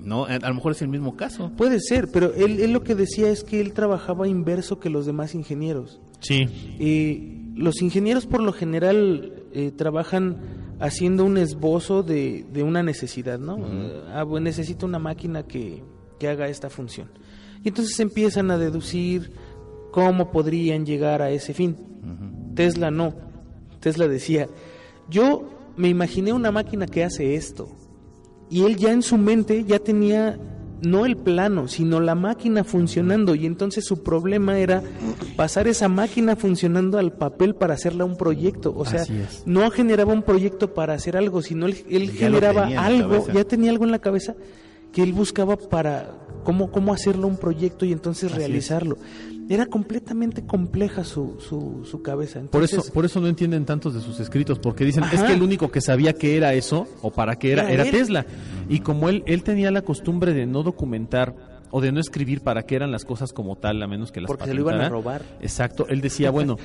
[0.00, 1.50] No, a a lo mejor es el mismo caso.
[1.56, 5.06] Puede ser, pero él, él lo que decía es que él trabajaba inverso que los
[5.06, 6.00] demás ingenieros.
[6.20, 6.46] Sí.
[6.80, 10.38] Eh, los ingenieros por lo general eh, trabajan
[10.80, 13.58] haciendo un esbozo de, de una necesidad, ¿no?
[14.12, 15.82] Ah, bueno, necesito una máquina que,
[16.18, 17.08] que haga esta función.
[17.62, 19.30] Y entonces empiezan a deducir
[19.92, 21.76] cómo podrían llegar a ese fin.
[22.56, 23.14] Tesla no.
[23.78, 24.48] Tesla decía,
[25.08, 25.44] yo
[25.76, 27.68] me imaginé una máquina que hace esto.
[28.50, 30.38] Y él ya en su mente ya tenía
[30.82, 33.34] no el plano, sino la máquina funcionando.
[33.34, 34.82] Y entonces su problema era
[35.36, 38.74] pasar esa máquina funcionando al papel para hacerla un proyecto.
[38.76, 39.04] O sea,
[39.46, 43.84] no generaba un proyecto para hacer algo, sino él, él generaba algo, ya tenía algo
[43.84, 44.34] en la cabeza
[44.92, 46.10] que él buscaba para
[46.44, 48.98] cómo, cómo hacerlo un proyecto y entonces realizarlo.
[49.52, 52.34] Era completamente compleja su, su, su cabeza.
[52.40, 55.34] Por Entonces, eso, por eso no entienden tantos de sus escritos, porque dicen, es que
[55.34, 57.84] el único que sabía que era eso, o para qué era, Era.
[57.84, 58.24] Tesla.
[58.70, 61.34] Y como él, él tenía la costumbre de no documentar
[61.70, 64.28] o de no escribir para qué eran las cosas como tal, a menos que las
[64.28, 65.02] Porque se lo iban a patentara.
[65.02, 65.22] robar.
[65.42, 66.56] Exacto, él decía, bueno,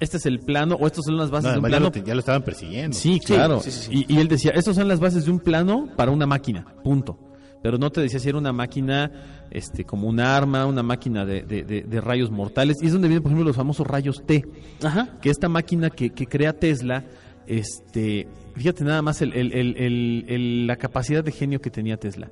[0.00, 1.90] este es el plano, o estas son las bases No, de un ya, plano.
[1.94, 2.94] lo, ya lo estaban persiguiendo.
[2.96, 3.60] Sí, claro.
[3.60, 4.04] sí, sí, sí.
[4.08, 7.18] Y, y él decía, estas son las bases de un plano para una máquina, punto.
[7.62, 9.10] Pero no te decía si era una máquina
[9.54, 12.76] este, como un arma, una máquina de, de- de- de rayos mortales.
[12.82, 14.44] Y es donde vienen, por ejemplo, los famosos rayos T.
[14.82, 15.16] Ajá.
[15.22, 17.04] Que esta máquina que, que crea Tesla,
[17.46, 21.96] este, fíjate nada más el- el- el- el- el- la capacidad de genio que tenía
[21.96, 22.30] Tesla.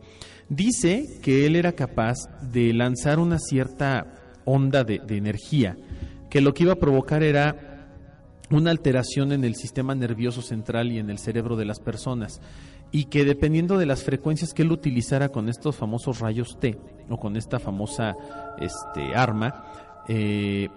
[0.48, 2.16] Dice que él era capaz
[2.52, 4.06] de lanzar una cierta
[4.44, 5.76] onda de, de energía,
[6.28, 7.87] que lo que iba a provocar era
[8.50, 12.40] una alteración en el sistema nervioso central y en el cerebro de las personas
[12.92, 16.78] y que dependiendo de las frecuencias que él utilizara con estos famosos rayos T
[17.09, 18.14] o con esta famosa
[18.59, 19.64] este, arma,
[20.09, 20.68] eh,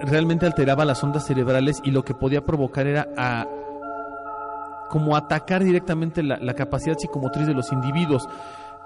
[0.00, 3.48] realmente alteraba las ondas cerebrales y lo que podía provocar era a,
[4.88, 8.28] como atacar directamente la, capacidad psicomotriz de los individuos.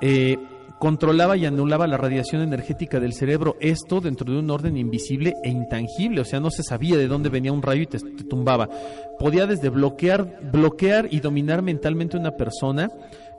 [0.00, 0.38] Eh,
[0.82, 5.48] controlaba y anulaba la radiación energética del cerebro, esto dentro de un orden invisible e
[5.48, 8.68] intangible, o sea, no se sabía de dónde venía un rayo y te, te tumbaba.
[9.16, 12.88] Podía desde bloquear, bloquear y dominar mentalmente a una persona,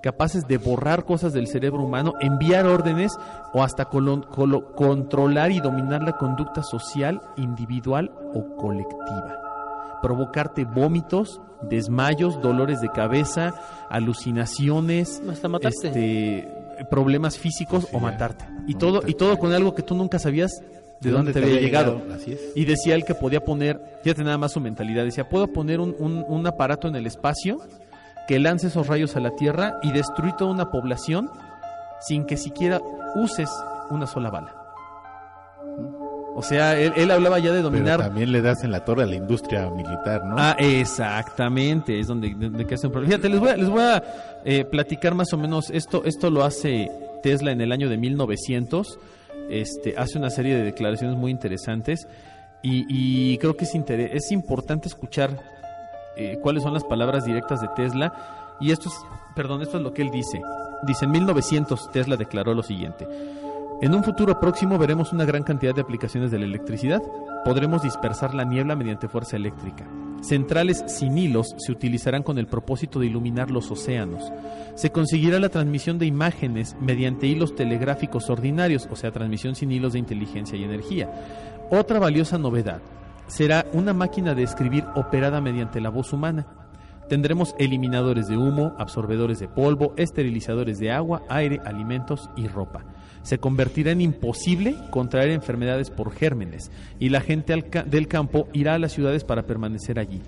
[0.01, 3.11] capaces de borrar cosas del cerebro humano, enviar órdenes
[3.53, 4.25] o hasta colo-
[4.73, 9.39] controlar y dominar la conducta social, individual o colectiva
[10.01, 13.53] provocarte vómitos, desmayos, dolores de cabeza,
[13.89, 15.87] alucinaciones, Hasta matarte.
[15.87, 18.45] este, problemas físicos Sí, o matarte.
[18.67, 20.61] Y todo y todo con algo que tú nunca sabías
[21.01, 22.01] de, dónde, te había llegado.
[22.15, 22.39] Así es.
[22.55, 25.95] Y decía él que podía poner, fíjate nada más su mentalidad, decía, puedo poner un,
[25.99, 27.57] un- un aparato en el espacio
[28.27, 31.29] que lance esos rayos a la Tierra y destruir toda una población
[31.99, 32.79] sin que siquiera
[33.15, 33.49] uses
[33.89, 34.55] una sola bala.
[36.35, 39.03] O sea, él, él hablaba ya de Pero dominar también le das en la torre
[39.03, 40.35] a la industria militar, ¿no?
[40.37, 43.15] Ah, exactamente, es donde, donde que hace un problema.
[43.15, 44.03] Fíjate, les voy a, les voy a
[44.43, 46.03] eh, platicar más o menos esto.
[46.05, 46.89] Esto lo hace
[47.21, 48.99] Tesla en el año de 1900.
[49.49, 52.07] Este, hace una serie de declaraciones muy interesantes
[52.63, 55.37] y, y creo que es, es importante escuchar
[56.15, 58.55] eh, cuáles son las palabras directas de Tesla.
[58.59, 58.95] Y esto es,
[59.35, 60.41] perdón, esto es lo que él dice.
[60.83, 63.07] Dice, en 1900 Tesla declaró lo siguiente.
[63.81, 67.01] En un futuro próximo veremos una gran cantidad de aplicaciones de la electricidad.
[67.43, 69.85] Podremos dispersar la niebla mediante fuerza eléctrica.
[70.21, 74.31] Centrales sin hilos se utilizarán con el propósito de iluminar los océanos.
[74.75, 79.93] Se conseguirá la transmisión de imágenes mediante hilos telegráficos ordinarios, o sea, transmisión sin hilos
[79.93, 81.11] de inteligencia y energía.
[81.69, 82.79] Otra valiosa novedad
[83.27, 86.47] será una máquina de escribir operada mediante la voz humana.
[87.09, 92.85] Tendremos eliminadores de humo, absorbedores de polvo, esterilizadores de agua, aire, alimentos y ropa.
[93.23, 97.55] Se convertirá en imposible contraer enfermedades por gérmenes y la gente
[97.85, 100.21] del campo irá a las ciudades para permanecer allí.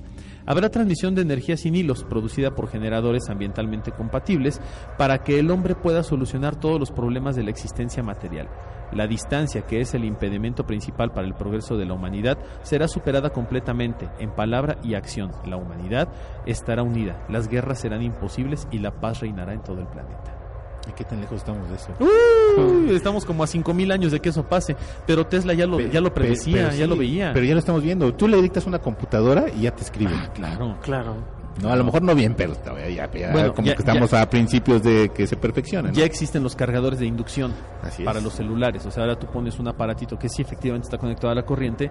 [0.48, 4.62] Habrá transmisión de energía sin hilos producida por generadores ambientalmente compatibles
[4.98, 8.48] para que el hombre pueda solucionar todos los problemas de la existencia material.
[8.92, 13.32] La distancia, que es el impedimento principal para el progreso de la humanidad, será superada
[13.32, 15.32] completamente en palabra y acción.
[15.46, 16.10] La humanidad
[16.46, 20.45] estará unida, las guerras serán imposibles y la paz reinará en todo el planeta.
[20.88, 21.88] ¿Y qué tan lejos estamos de eso?
[22.00, 24.76] Uy, estamos como a 5000 años de que eso pase,
[25.08, 27.32] pero Tesla ya lo, Pe- ya lo pe- predecía, ya sí, lo veía.
[27.34, 28.14] Pero ya lo estamos viendo.
[28.14, 30.14] Tú le dictas una computadora y ya te escribe.
[30.34, 30.78] claro.
[30.82, 31.36] Claro.
[31.62, 34.14] No, a lo mejor no bien, pero ya, ya- ya Bueno, como ya- que estamos
[34.14, 35.88] a principios de que se perfeccione.
[35.88, 35.94] ¿no?
[35.94, 38.86] Ya existen los cargadores de inducción Así para los celulares.
[38.86, 41.90] O sea, ahora tú pones un aparatito que sí efectivamente está conectado a la corriente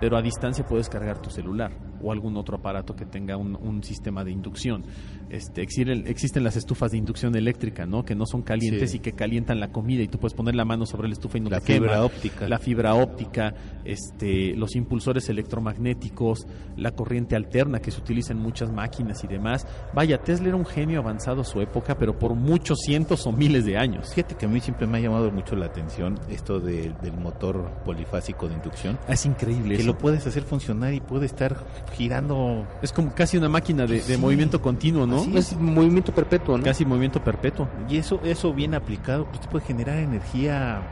[0.00, 3.82] pero a distancia puedes cargar tu celular o algún otro aparato que tenga un, un
[3.82, 4.84] sistema de inducción.
[5.30, 8.04] Este, existen, existen las estufas de inducción eléctrica, ¿no?
[8.04, 8.98] Que no son calientes Sí.
[8.98, 11.40] y que calientan la comida y tú puedes poner la mano sobre la estufa y
[11.40, 11.86] no La te quema.
[11.86, 12.48] fibra óptica.
[12.48, 13.54] La fibra óptica,
[13.84, 19.66] este, los impulsores electromagnéticos, la corriente alterna que se utiliza en muchas máquinas y demás.
[19.94, 23.64] Vaya, Tesla era un genio avanzado a su época, pero por muchos cientos o miles
[23.64, 24.10] de años.
[24.14, 27.82] Fíjate que a mí siempre me ha llamado mucho la atención esto de- del motor
[27.84, 28.98] polifásico de inducción.
[29.08, 29.82] Es increíble Que.
[29.86, 31.56] Lo puedes hacer funcionar y puede estar
[31.92, 32.66] girando.
[32.82, 34.16] Es como casi una máquina de, de Sí.
[34.18, 35.18] movimiento continuo, ¿no?
[35.20, 36.64] Así Es movimiento perpetuo, ¿no?
[36.64, 37.68] Casi movimiento perpetuo.
[37.88, 40.82] Y eso, eso bien aplicado, pues te puede generar energía.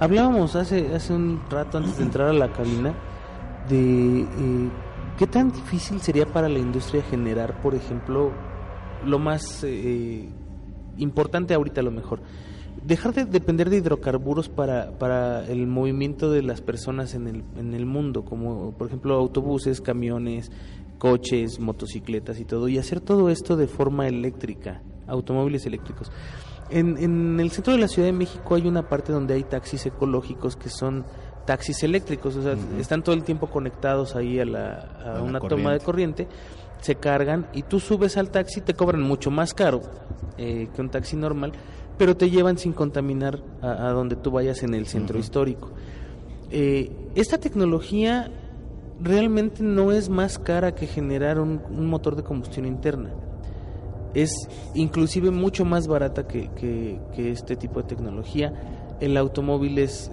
[0.00, 2.94] Hablábamos hace, hace un rato antes de entrar a la cabina
[3.68, 4.68] de eh,
[5.18, 8.32] qué tan difícil sería para la industria generar, por ejemplo,
[9.04, 10.28] lo más eh,
[10.96, 12.20] importante ahorita a lo mejor,
[12.84, 17.74] dejar de depender de hidrocarburos para, para el movimiento de las personas en el, en
[17.74, 20.50] el mundo, como por ejemplo autobuses, camiones,
[20.98, 26.10] coches, motocicletas y todo, y hacer todo esto de forma eléctrica, automóviles eléctricos.
[26.70, 29.84] En, en el centro de la Ciudad de México hay una parte donde hay taxis
[29.86, 31.04] ecológicos que son
[31.44, 35.72] taxis eléctricos, o sea, están todo el tiempo conectados ahí a, la, a una toma
[35.72, 36.28] de corriente,
[36.80, 39.82] se cargan y tú subes al taxi, te cobran mucho más caro
[40.38, 41.52] eh, que un taxi normal,
[41.98, 45.70] pero te llevan sin contaminar a, a donde tú vayas en el centro histórico.
[46.50, 48.30] Eh, esta tecnología
[49.00, 53.10] realmente no es más cara que generar un, un motor de combustión interna.
[54.14, 54.30] Es
[54.74, 58.52] inclusive mucho más barata que, que- que este tipo de tecnología.
[59.00, 60.10] El automóvil es...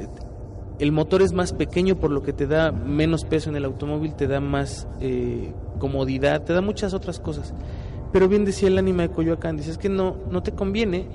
[0.79, 4.15] El motor es más pequeño por lo que te da menos peso en el automóvil,
[4.15, 7.53] te da más eh, comodidad, te da muchas otras cosas.
[8.13, 11.07] Pero bien decía el ánima de Coyoacán, dice, es que no, no te conviene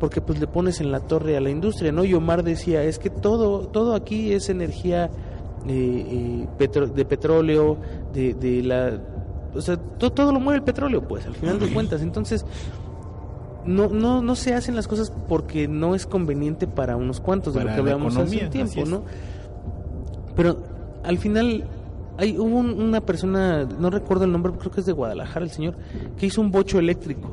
[0.00, 2.02] porque pues le pones en la torre a la industria, ¿no?
[2.04, 5.10] Y Omar decía, es que todo, todo aquí es energía
[5.68, 7.76] eh, eh, petro- de petróleo,
[8.12, 8.98] de, de la...
[9.54, 12.00] O sea, to- todo lo mueve el petróleo, pues, al final de cuentas.
[12.02, 12.44] Entonces,
[13.66, 17.60] no, no, no se hacen las cosas porque no es conveniente para unos cuantos, de
[17.60, 18.90] Para lo que la hablábamos hace economía, un tiempo.
[18.90, 19.02] ¿no?
[20.34, 20.62] Pero
[21.04, 21.64] al final
[22.16, 25.50] hay hubo un- una persona, no recuerdo el nombre, creo que es de Guadalajara el
[25.50, 25.74] señor,
[26.16, 27.28] que hizo un bocho eléctrico.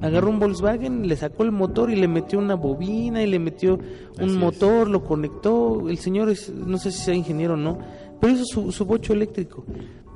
[0.00, 3.74] Agarró un Volkswagen, le sacó el motor y le metió una bobina y le metió
[3.74, 3.82] un
[4.18, 4.32] Así es.
[4.36, 5.88] motor, lo conectó.
[5.88, 7.78] El señor es, no sé si sea ingeniero o no,
[8.20, 9.64] pero hizo su, su bocho eléctrico.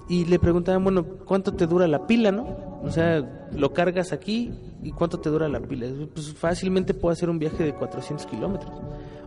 [0.08, 2.80] Y le preguntaban, bueno, ¿cuánto te dura la pila, no?
[2.82, 4.50] O sea, lo cargas aquí
[4.82, 5.86] y ¿cuánto te dura la pila?
[6.12, 8.72] Pues fácilmente puedo hacer un viaje de 400 kilómetros.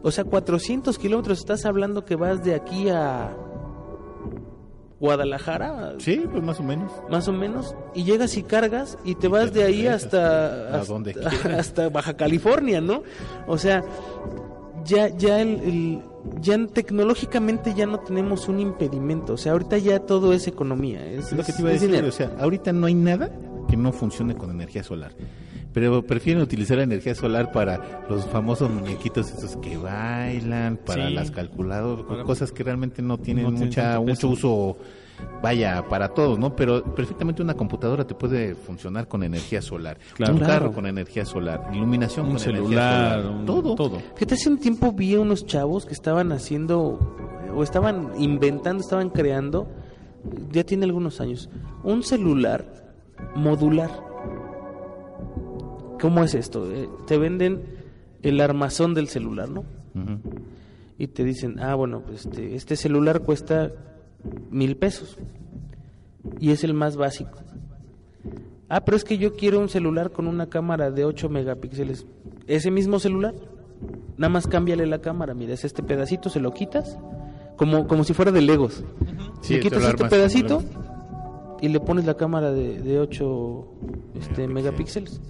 [0.04, 3.36] O sea, 400 kilómetros, estás hablando que vas de aquí a
[5.02, 6.92] Guadalajara, Sí, pues más o menos.
[7.10, 10.80] más o menos, y llegas y cargas y te vas te de ahí hasta, a
[10.82, 11.14] hasta, donde
[11.58, 13.04] hasta Baja California, ¿no?
[13.48, 13.84] O sea,
[14.86, 16.02] ya, ya el, el-
[16.40, 21.32] ya tecnológicamente ya no tenemos un impedimento, o sea, ahorita ya todo es economía, es,
[21.32, 22.10] lo que te iba a decir, dinero.
[22.10, 23.32] o sea, ahorita no hay nada
[23.68, 25.12] que no funcione con energía solar.
[25.74, 31.14] Pero prefieren utilizar la energía solar para los famosos muñequitos esos que bailan, para Sí.
[31.14, 34.78] las calculadoras, Para- cosas que realmente no tienen No mucha mucho uso
[35.42, 36.56] vaya para todos, ¿no?
[36.56, 40.34] Pero perfectamente una computadora te puede funcionar con energía solar, Claro.
[40.34, 43.76] un carro con energía solar, iluminación Un con energía celular, solar, un- todo.
[43.76, 44.00] todo.
[44.16, 47.00] Fíjate, hace un tiempo vi a unos chavos que estaban haciendo,
[47.56, 49.68] o estaban inventando, estaban creando,
[50.52, 51.50] ya tiene algunos años,
[51.84, 52.66] un celular
[53.36, 53.90] modular.
[56.02, 56.70] ¿Cómo es esto?
[56.72, 57.62] Eh, te venden
[58.24, 59.64] el armazón del celular, ¿no?
[60.98, 63.72] Y te dicen, ah, bueno, pues este, este celular cuesta
[64.50, 65.18] mil pesos.
[66.40, 67.38] Y es el más básico.
[68.68, 72.06] Ah, pero es que yo quiero un celular con una cámara de 8 megapíxeles.
[72.48, 73.36] Ese mismo celular,
[74.18, 75.34] nada más cámbiale la cámara.
[75.34, 76.98] Mira, es este pedacito, se lo quitas,
[77.58, 78.84] como, como si fuera de Legos.
[79.42, 80.64] Sí, le quitas este pedacito
[81.62, 83.68] y le pones la cámara de, de 8
[84.16, 85.22] este, megapíxeles.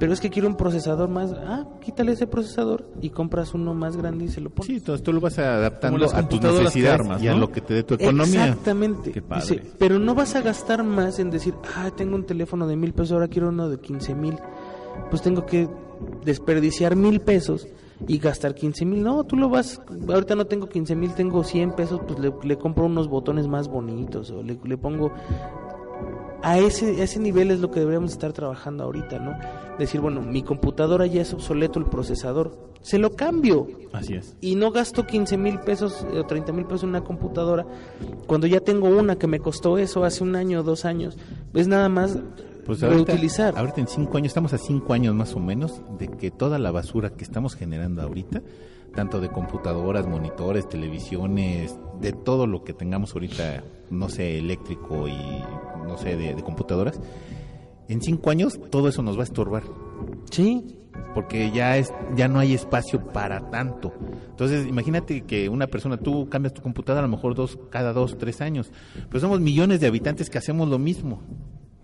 [0.00, 1.34] Pero es que quiero un procesador más.
[1.34, 4.66] Ah, quítale ese procesador y compras uno más grande y se lo pones.
[4.66, 7.74] Sí, entonces tú lo vas adaptando las a necesidades armas, y a lo que te
[7.74, 8.46] dé tu economía.
[8.46, 9.12] Exactamente.
[9.12, 9.42] Qué padre.
[9.42, 12.94] Dice, pero no vas a gastar más en decir, ah, tengo un teléfono de mil
[12.94, 14.38] pesos, ahora quiero uno de quince mil.
[15.10, 15.68] Pues tengo que
[16.24, 17.68] desperdiciar mil pesos
[18.08, 19.02] y gastar quince mil.
[19.02, 22.56] No, tú lo vas, ahorita no tengo quince mil, tengo 100 pesos, pues le, le
[22.56, 25.12] compro unos botones más bonitos o le, le pongo...
[26.42, 29.36] A ese, a ese nivel es lo que deberíamos estar trabajando ahorita, ¿no?
[29.78, 34.36] Decir, bueno, mi computadora ya es obsoleto el procesador, se lo cambio Así es.
[34.40, 37.66] y no gasto 15 mil pesos eh, o 30 mil pesos en una computadora
[38.26, 41.18] cuando ya tengo una que me costó eso hace un año o dos años.
[41.52, 42.18] Es nada más
[42.64, 43.56] Pues ahorita, reutilizar.
[43.58, 46.70] ahorita en cinco años, estamos a cinco años más o menos de que toda la
[46.70, 48.40] basura que estamos generando ahorita
[48.94, 55.16] tanto de computadoras, monitores, televisiones, de todo lo que tengamos ahorita, no sé, eléctrico y
[55.86, 57.00] no sé, de, de computadoras,
[57.88, 59.62] en cinco años todo eso nos va a estorbar.
[60.30, 60.76] Sí,
[61.14, 63.92] porque ya es ya no hay espacio para tanto.
[64.30, 68.16] Entonces, imagínate que una persona tú cambias tu computadora a lo mejor dos cada dos
[68.18, 68.70] tres años,
[69.08, 71.22] pero somos millones de habitantes que hacemos lo mismo.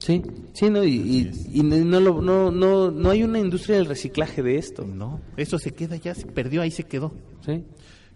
[0.07, 1.31] Sí, sí, no, y, y-
[1.61, 4.85] y no, lo- no, no, no hay una industria del reciclaje de esto.
[4.87, 7.13] No, eso se queda ya, se perdió, ahí se quedó.
[7.45, 7.65] Sí,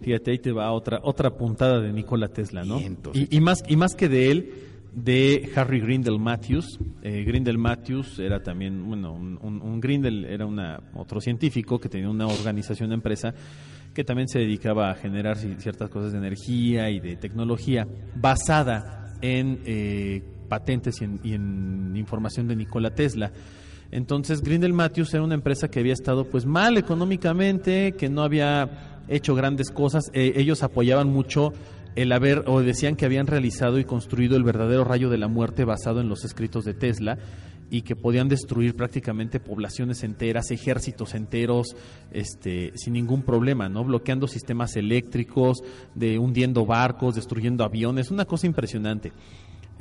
[0.00, 2.78] Fíjate, ahí te va otra otra puntada de Nikola Tesla, ¿no?
[3.14, 4.52] Y, y más y más que de él,
[4.94, 6.78] de Harry Grindel Matthews.
[7.02, 11.88] Eh, Grindel Matthews era también, bueno, un, un- un Grindel era una otro científico que
[11.90, 13.34] tenía una organización, una empresa
[13.92, 17.86] que también se dedicaba a generar ci- ciertas cosas de energía y de tecnología
[18.34, 23.32] basada en eh, patentes y en, y en información de Nikola Tesla.
[23.90, 29.04] Entonces Grindel Matthews era una empresa que había estado pues mal económicamente, que no había
[29.08, 30.10] hecho grandes cosas.
[30.12, 31.52] Eh, ellos apoyaban mucho
[31.96, 35.64] el haber o decían que habían realizado y construido el verdadero rayo de la muerte
[35.64, 37.18] basado en los escritos de Tesla
[37.68, 41.76] y que podían destruir prácticamente poblaciones enteras, ejércitos enteros,
[42.10, 43.84] este, sin ningún problema, ¿no?
[43.84, 45.58] Bloqueando sistemas eléctricos,
[45.94, 49.12] de hundiendo barcos, destruyendo aviones, una cosa impresionante.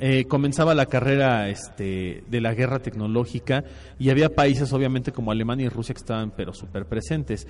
[0.02, 3.64] Eh, comenzaba la carrera este, de la guerra tecnológica
[3.98, 7.46] y había países obviamente como Alemania y Rusia que estaban pero súper presentes.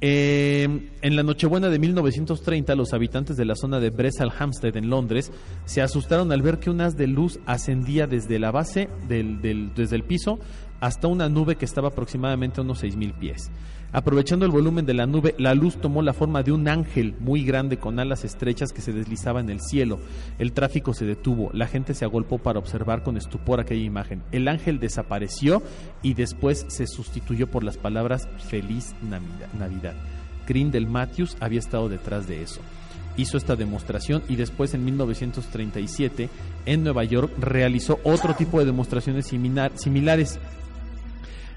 [0.00, 4.90] Eh, en la Nochebuena de 1930 los habitantes de la zona de Bresal Hampstead en
[4.90, 5.30] Londres
[5.64, 9.72] se asustaron al ver que un haz de luz ascendía desde la base, del, del-
[9.74, 10.40] desde el piso,
[10.80, 13.50] hasta una nube que estaba aproximadamente a unos 6.000 pies.
[13.94, 17.44] Aprovechando el volumen de la nube, la luz tomó la forma de un ángel muy
[17.44, 19.98] grande con alas estrechas que se deslizaba en el cielo.
[20.38, 24.22] El tráfico se detuvo, la gente se agolpó para observar con estupor aquella imagen.
[24.32, 25.62] El ángel desapareció
[26.02, 29.94] y después se sustituyó por las palabras Feliz Navidad.
[30.48, 32.62] Grindel Matthews había estado detrás de eso.
[33.18, 36.30] Hizo esta demostración y después en 1937
[36.64, 40.38] en Nueva York realizó otro tipo de demostraciones similar- similares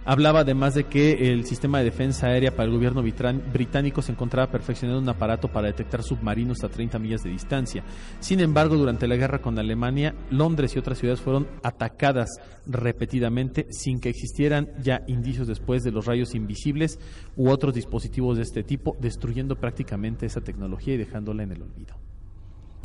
[0.08, 4.52] Hablaba además de que el sistema de defensa aérea para el gobierno británico se encontraba
[4.52, 7.84] perfeccionando un aparato para detectar submarinos a 30 millas de distancia.
[8.20, 12.30] Sin embargo, durante la guerra con Alemania, Londres y otras ciudades fueron atacadas
[12.68, 17.00] repetidamente sin que existieran ya indicios después de los rayos invisibles
[17.36, 21.96] u otros dispositivos de este tipo, destruyendo prácticamente esa tecnología y dejándola en el olvido.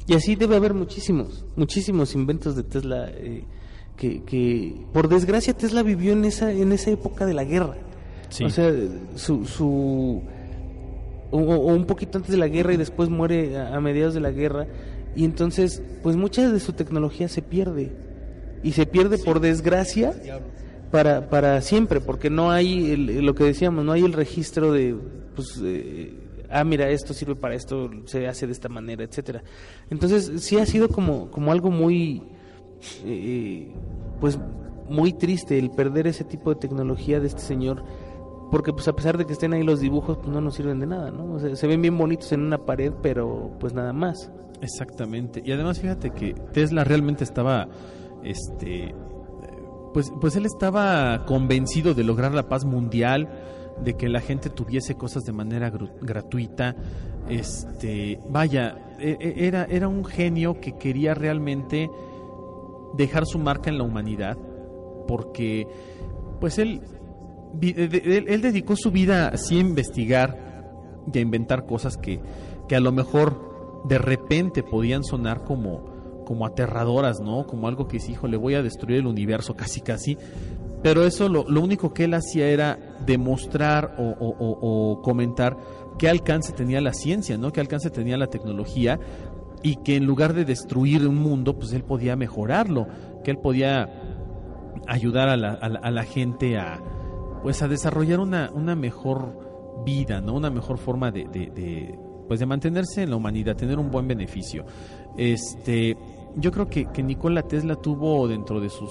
[0.06, 3.44] Y así debe haber muchísimos, muchísimos inventos de Tesla eh,
[4.00, 7.76] que, que, por desgracia, Tesla vivió en esa, en esa época de la guerra.
[8.30, 8.44] Sí.
[8.44, 8.72] O sea,
[9.14, 10.22] su, su
[11.30, 14.20] o, o un poquito antes de la guerra y después muere a, a mediados de
[14.20, 14.66] la guerra
[15.14, 17.92] y entonces, pues mucha de su tecnología se pierde
[18.62, 20.12] y se pierde por desgracia
[20.90, 24.96] para, para siempre, porque no hay el- lo que decíamos, no hay el registro de,
[25.36, 26.14] pues, eh,
[26.50, 29.42] ah, mira, esto sirve para esto, se hace de esta manera, etcétera.
[29.90, 32.22] Entonces, sí ha sido como, como algo muy,
[34.20, 34.38] pues,
[34.88, 37.84] muy triste el perder ese tipo de tecnología de este señor,
[38.50, 40.86] porque pues a pesar de que estén ahí los dibujos, pues no nos sirven de
[40.86, 41.34] nada, ¿no?
[41.34, 44.30] O sea, se ven bien bonitos en una pared, pero pues nada más.
[44.60, 45.42] Exactamente.
[45.44, 47.68] Y además fíjate que Tesla realmente estaba,
[48.24, 48.94] este,
[49.94, 53.28] pues, pues él estaba convencido de lograr la paz mundial,
[53.84, 55.72] de que la gente tuviese cosas de manera
[56.02, 56.76] gratuita.
[57.28, 61.88] Este, vaya, e- e- era, era un genio que quería realmente
[62.94, 64.36] dejar su marca en la humanidad,
[65.06, 65.66] porque,
[66.40, 66.80] pues él,
[67.60, 70.64] él, dedicó su vida a investigar
[71.12, 72.20] y a inventar cosas que,
[72.68, 77.46] que a lo mejor de repente podían sonar como, como aterradoras, ¿no?
[77.46, 80.16] Como algo que dice, hijo, le voy a destruir el universo casi casi.
[80.82, 84.58] Pero eso lo, lo único que él hacía era demostrar o, o- o-
[84.92, 85.56] o comentar
[85.98, 87.52] qué alcance tenía la ciencia, ¿no?
[87.52, 88.98] Qué alcance tenía la tecnología
[89.62, 92.86] y que en lugar de destruir un mundo, pues él podía mejorarlo,
[93.24, 93.88] que él podía
[94.86, 96.80] ayudar a la, a la- a la gente a
[97.42, 100.34] pues a desarrollar una, una mejor vida, ¿no?
[100.34, 101.98] Una mejor forma de, de-
[102.28, 104.64] pues de mantenerse en la humanidad, tener un buen beneficio.
[105.16, 105.96] Este,
[106.36, 108.90] yo creo que, que Nikola Tesla tuvo dentro de sus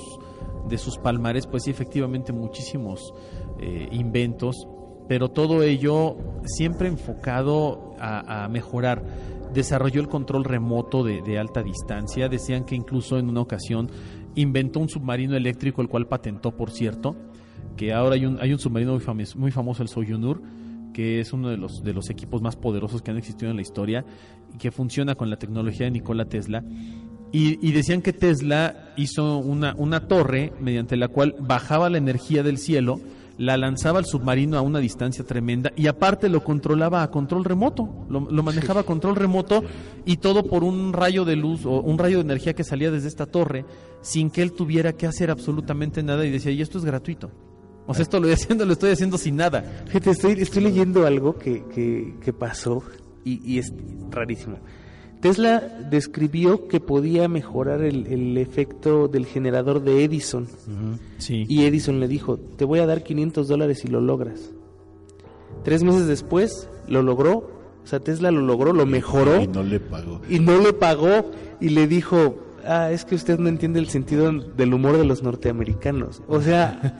[0.67, 3.13] de sus palmares, pues sí, efectivamente muchísimos
[3.59, 4.67] eh, inventos,
[5.07, 6.15] pero todo ello
[6.45, 9.03] siempre enfocado a mejorar.
[9.53, 12.29] Desarrolló el control remoto de, de alta distancia.
[12.29, 13.89] Decían que incluso en una ocasión
[14.35, 17.15] inventó un submarino eléctrico, el cual patentó, por cierto,
[17.75, 20.41] que ahora hay un, hay un submarino muy famoso, muy famoso, el Soyunur,
[20.93, 23.61] que es uno de los, de los equipos más poderosos que han existido en la
[23.61, 24.05] historia
[24.53, 26.63] y que funciona con la tecnología de Nikola Tesla.
[27.31, 32.43] Y, y decían que Tesla hizo una, una torre mediante la cual bajaba la energía
[32.43, 32.99] del cielo,
[33.39, 38.05] la lanzaba al submarino a una distancia tremenda y aparte lo controlaba a control remoto,
[38.09, 39.63] lo, lo manejaba a control remoto
[40.05, 43.07] y todo por un rayo de luz o un rayo de energía que salía desde
[43.07, 43.63] esta torre
[44.01, 47.31] sin que él tuviera que hacer absolutamente nada y decía, y esto es gratuito.
[47.87, 49.63] O sea, esto lo estoy haciendo, lo estoy haciendo sin nada.
[49.87, 52.83] Fíjate, estoy, estoy leyendo algo que, que, que pasó
[53.23, 53.73] y, y es
[54.11, 54.57] rarísimo.
[55.21, 55.59] Tesla
[55.89, 60.47] describió que podía mejorar el, el efecto del generador de Edison.
[61.17, 61.45] Sí.
[61.49, 64.51] Y Edison le dijo, te voy a dar 500 dólares si lo logras.
[65.63, 67.33] Tres meses después lo logró,
[67.83, 70.21] o sea, Tesla lo logró, lo mejoró Y no le pagó.
[70.29, 74.31] y no le pagó y le dijo, ah, es que usted no entiende el sentido
[74.31, 76.21] del humor de los norteamericanos.
[76.27, 76.97] O sea,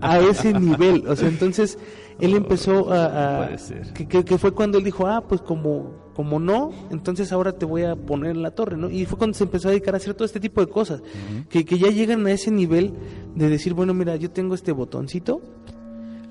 [0.00, 1.06] a, ese nivel.
[1.06, 1.78] O sea, entonces
[2.20, 3.42] él empezó a...
[3.42, 3.92] a- puede ser.
[3.92, 7.64] Que, que- que fue cuando él dijo, ah, pues como, como no, entonces ahora te
[7.64, 8.90] voy a poner en la torre, ¿no?
[8.90, 11.00] Y fue cuando se empezó a dedicar a hacer todo este tipo de cosas.
[11.48, 12.92] que, que ya llegan a ese nivel
[13.36, 15.40] de decir, bueno, mira, yo tengo este botoncito.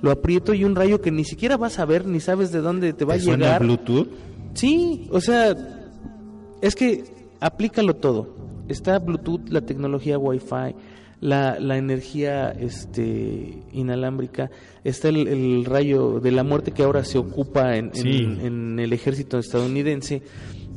[0.01, 2.91] Lo aprieto y un rayo que ni siquiera vas a ver ni sabes de dónde
[2.91, 3.61] te va a ¿Te suena llegar.
[3.61, 4.09] Bluetooth?
[4.55, 5.55] Sí, o sea,
[6.61, 7.05] es que
[7.39, 8.35] aplícalo todo.
[8.67, 10.75] Está Bluetooth, la tecnología Wi-Fi,
[11.19, 14.49] la, la energía este, inalámbrica,
[14.83, 18.17] está el, el rayo de la muerte que ahora se ocupa en, en- Sí.
[18.43, 20.21] en el ejército estadounidense,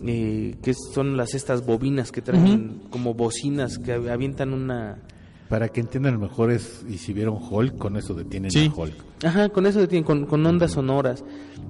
[0.06, 4.98] eh, que son las estas bobinas que traen como bocinas que av- avientan una...
[5.50, 8.70] Para que entiendan mejor es, y si vieron Hulk, con eso detienen Sí.
[8.72, 8.94] a Hulk.
[9.24, 11.24] Ajá, con eso detienen, con, con ondas sonoras.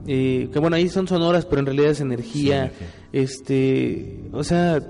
[0.06, 2.70] Eh, que bueno, ahí son sonoras, pero en realidad es energía.
[2.78, 2.88] Sí, energía.
[3.12, 4.80] Este, o sea,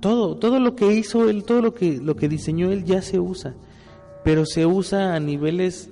[0.00, 3.18] todo, todo lo que hizo él, todo lo que, lo que diseñó él ya se
[3.20, 3.54] usa.
[4.24, 5.90] Pero se usa a niveles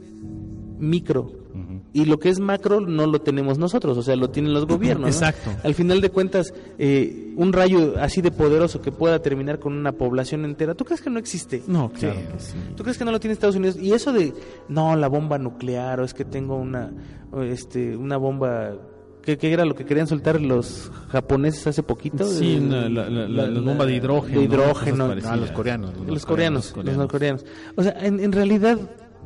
[0.78, 1.32] micro.
[1.92, 5.02] Y lo que es macro no lo tenemos nosotros, o sea, lo tienen los gobiernos.
[5.02, 5.08] ¿no?
[5.08, 5.50] Exacto.
[5.64, 9.92] Al final de cuentas, eh, un rayo así de poderoso que pueda terminar con una
[9.92, 11.62] población entera, ¿tú crees que no existe?
[11.66, 12.26] No, claro Sí.
[12.32, 12.54] que sí.
[12.76, 13.76] ¿Tú crees que no lo tiene Estados Unidos?
[13.80, 14.34] Y eso de,
[14.68, 16.92] no, la bomba nuclear, o es que tengo una,
[17.42, 18.74] este, una bomba,
[19.22, 22.24] ¿qué, qué era lo que querían soltar los japoneses hace poquito?
[22.24, 24.54] Sí, la- la- la- la bomba de hidrógeno, De ¿no?
[24.54, 25.04] hidrógeno.
[25.24, 25.94] Ah, los coreanos.
[26.06, 26.98] los coreanos, los los coreanos.
[26.98, 27.44] norcoreanos.
[27.76, 28.78] O sea, en, en realidad,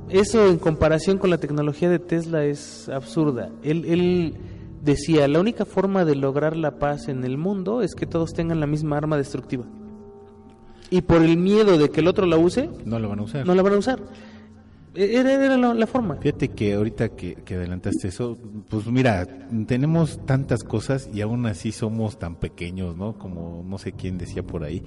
[0.08, 3.50] eso en comparación con la tecnología de Tesla es absurda.
[3.62, 4.34] Él, él
[4.82, 8.58] decía, la única forma de lograr la paz en el mundo es que todos tengan
[8.60, 9.64] la misma arma destructiva.
[10.90, 13.46] Y por el miedo de que el otro la use, No lo van a usar.
[13.46, 14.00] no la van a usar.
[14.94, 16.16] Era, era la, la forma.
[16.16, 18.36] Fíjate que ahorita que, que adelantaste eso,
[18.68, 19.26] pues mira,
[19.66, 23.18] tenemos tantas cosas y aún así somos tan pequeños, ¿no?
[23.18, 24.82] Como no sé quién decía por ahí,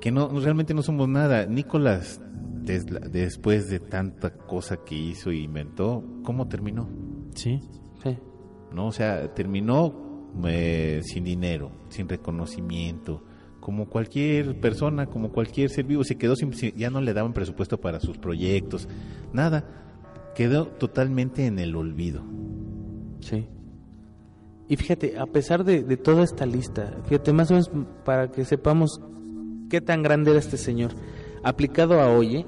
[0.00, 1.46] que no realmente no somos nada.
[1.46, 2.20] Nicolás
[2.64, 6.88] después de tanta cosa que hizo e inventó, ¿cómo terminó?
[7.34, 7.60] Sí.
[8.02, 8.16] Sí.
[8.72, 8.86] ¿No?
[8.86, 13.22] O sea, terminó eh, sin dinero, sin reconocimiento,
[13.64, 17.80] como cualquier persona, como cualquier ser vivo, se quedó sin, ya no le daban presupuesto
[17.80, 18.90] para sus proyectos,
[19.32, 19.64] nada,
[20.34, 22.22] quedó totalmente en el olvido.
[23.20, 23.46] Sí.
[24.68, 27.70] Y fíjate, a pesar de, de toda esta lista, fíjate, más o menos
[28.04, 29.00] para que sepamos
[29.70, 30.90] qué tan grande era este señor,
[31.42, 32.46] aplicado a hoy, ¿eh?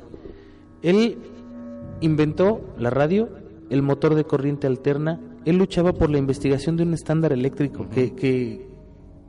[0.83, 1.17] él
[2.03, 3.31] inventó la radio,
[3.71, 8.15] el motor de corriente alterna, él luchaba por la investigación de un estándar eléctrico que,
[8.15, 8.66] que,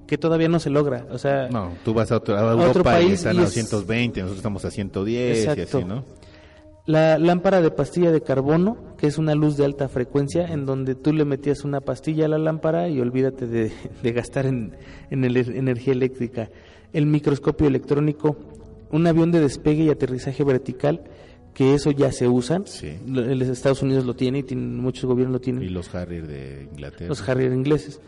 [0.07, 1.05] que todavía no se logra.
[1.11, 3.43] O sea, No, tú vas a, otro, a otro Europa y país están y a
[3.43, 5.77] es- 220, nosotros estamos a 110 y Exacto.
[5.79, 6.03] así, ¿no?
[6.85, 10.95] La lámpara de pastilla de carbono, que es una luz de alta frecuencia, en donde
[10.95, 13.71] tú le metías una pastilla a la lámpara y olvídate de,
[14.03, 14.75] de gastar en,
[15.11, 16.49] en el- energía eléctrica.
[16.93, 18.37] El microscopio electrónico,
[18.91, 21.01] un avión de despegue y aterrizaje vertical,
[21.53, 22.61] que eso ya se usa.
[22.63, 22.93] Sí.
[23.05, 26.25] Lo- Los Estados Unidos lo tiene y tienen- muchos gobiernos lo tienen Y los Harrier
[26.25, 27.09] de Inglaterra.
[27.09, 27.99] los Harrier ingleses.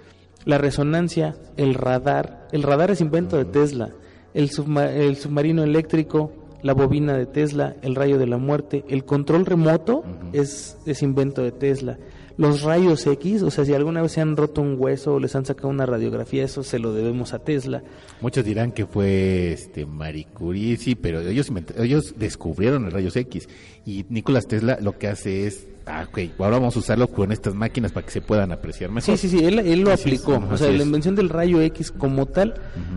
[0.45, 3.89] La resonancia, el radar, el radar es invento de Tesla,
[4.33, 6.31] el, subma- el submarino eléctrico,
[6.61, 11.41] la bobina de Tesla, el rayo de la muerte, el control remoto es, es invento
[11.43, 11.97] de Tesla.
[12.37, 15.35] Los rayos X, o sea, si alguna vez se han roto un hueso o les
[15.35, 17.83] han sacado una radiografía, eso se lo debemos a Tesla.
[18.21, 23.49] Muchos dirán que fue este Marie Curie, sí, pero ellos ellos descubrieron el rayos X
[23.85, 27.55] y Nicolás Tesla lo que hace es, ah, ok, ahora vamos a usarlo con estas
[27.55, 29.17] máquinas para que se puedan apreciar mejor.
[29.17, 30.41] Sí, sí, sí, él, él lo Así aplicó.
[30.49, 32.53] o sea, la invención del rayo X como tal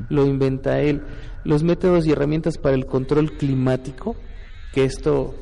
[0.08, 1.02] lo inventa él.
[1.44, 4.14] Los métodos y herramientas para el control climático,
[4.72, 5.34] que esto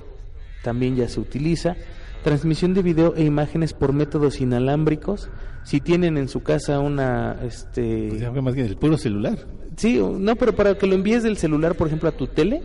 [0.62, 1.76] también ya se utiliza.
[2.24, 5.28] Transmisión de video e imágenes por métodos inalámbricos.
[5.64, 9.38] Si tienen en su casa una, este, Pues más que el puro celular.
[9.76, 12.62] sí, no, pero para que lo envíes del celular, por ejemplo, a tu tele,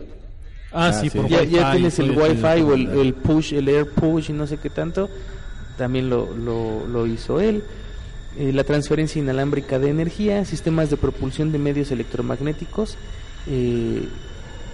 [0.78, 1.18] Ah, Ah, sí, sí.
[1.18, 4.58] por ya, ya tienes el Wi-Fi o el push, el air push y no sé
[4.58, 5.08] qué tanto,
[5.78, 7.62] también lo, lo, lo hizo él.
[8.38, 12.96] Eh, la transferencia inalámbrica de energía, sistemas de propulsión de medios electromagnéticos,
[13.48, 14.06] eh,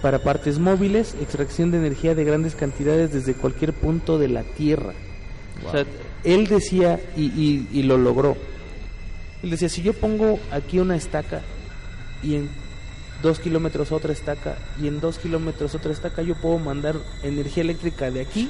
[0.01, 4.93] para partes móviles, extracción de energía de grandes cantidades desde cualquier punto de la Tierra.
[5.65, 5.85] O sea,
[6.25, 8.35] él decía, y, y- y lo logró,
[9.41, 11.39] él decía, si yo pongo aquí una estaca
[12.21, 12.49] y en
[13.23, 18.11] dos kilómetros otra estaca y en dos kilómetros otra estaca, yo puedo mandar energía eléctrica
[18.11, 18.49] de aquí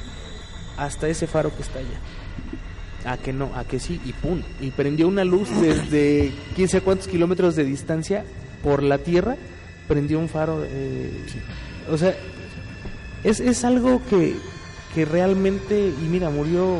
[0.76, 1.98] hasta ese faro que está allá.
[3.06, 4.42] A que no, a que sí, y pum.
[4.60, 8.24] Y prendió una luz desde quién sabe cuántos kilómetros de distancia
[8.62, 9.36] por la tierra,
[9.88, 10.62] prendió un faro.
[10.66, 11.24] eh,
[11.90, 12.14] o sea,
[13.22, 14.34] es, es algo que,
[14.94, 16.78] que realmente, y mira, murió,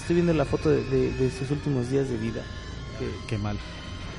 [0.00, 2.42] estoy viendo la foto de, de- sus últimos días de vida.
[2.98, 3.58] que Qué mal.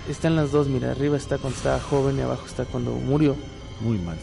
[0.09, 3.35] Están las dos, mira, arriba está cuando estaba joven y abajo está cuando murió.
[3.81, 4.17] Muy mal.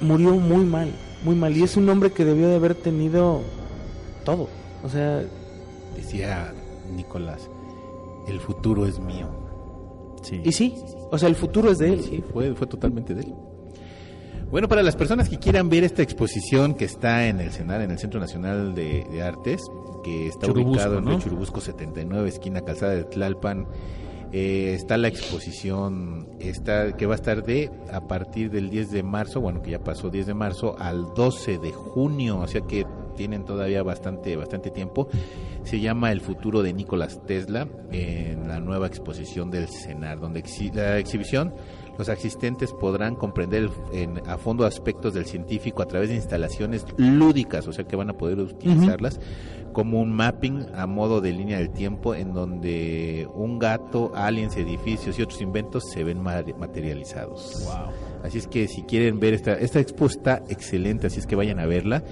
[0.00, 0.92] Murió muy mal,
[1.24, 1.56] muy mal.
[1.56, 3.42] Y es un hombre que debió de haber tenido
[4.24, 4.48] todo.
[4.82, 5.22] O sea,
[5.94, 6.54] Decía
[6.94, 7.50] Nicolás,
[8.26, 9.28] el futuro es mío.
[10.22, 10.40] Sí.
[10.44, 10.74] y sí,
[11.10, 12.02] o sea, el futuro es de él.
[12.02, 13.34] Sí, fue, fue totalmente de él.
[14.50, 17.92] Bueno, para las personas que quieran ver esta exposición que está en el CENAR, en
[17.92, 19.62] el Centro Nacional de, de Artes,
[20.02, 21.18] que está Churubusco, ubicado en ¿no?
[21.18, 23.66] Churubusco 79, esquina Calzada de Tlalpan,
[24.32, 29.02] eh, está la exposición está que va a estar de a partir del 10 de
[29.02, 32.86] marzo, bueno, que ya pasó 10 de marzo, al 12 de junio, o sea que
[33.16, 35.08] tienen todavía bastante, bastante tiempo.
[35.64, 40.72] Se llama El futuro de Nicolás Tesla en la nueva exposición del CENAR, donde exhi-
[40.72, 41.52] la exhibición
[42.00, 47.68] los asistentes podrán comprender en- a fondo aspectos del científico a través de instalaciones lúdicas,
[47.68, 49.20] o sea que van a poder utilizarlas
[49.72, 55.18] como un mapping a modo de línea del tiempo en donde un gato, aliens, edificios
[55.18, 57.66] y otros inventos se ven ma- materializados.
[58.24, 61.58] Así es que si quieren ver esta, esta expo está excelente, así es que vayan
[61.60, 62.02] a verla.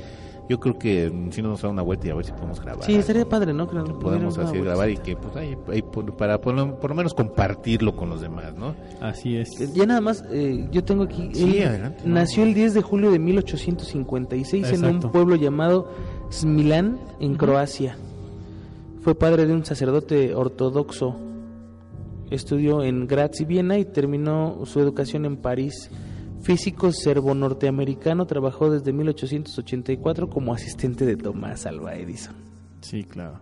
[0.49, 2.33] Yo creo que mm, si nos vamos a dar una vuelta y a ver si
[2.33, 2.85] podemos grabar.
[2.85, 3.69] Sí, estaría padre, ¿no?
[3.69, 6.91] Que nos Podemos una grabar y que pues ahí, ahí por- para por lo, por
[6.91, 8.75] lo menos compartirlo con los demás, ¿no?
[9.01, 9.51] Así es.
[9.61, 9.73] vuelta.
[9.75, 11.31] Ya nada más, eh, yo tengo aquí.
[11.35, 12.49] Sí, él adelante, no, Nació no.
[12.49, 15.13] el 10 de julio de 1856 en un Exacto.
[15.13, 15.91] pueblo llamado
[16.33, 17.97] Smilán, en Croacia.
[19.03, 21.17] Fue padre de un sacerdote ortodoxo.
[22.31, 25.91] Estudió en Graz y Viena y terminó su educación en París.
[26.43, 32.35] Físico serbo-norteamericano, trabajó desde 1884 como asistente de Tomás Alva Edison.
[32.81, 33.41] Sí, claro.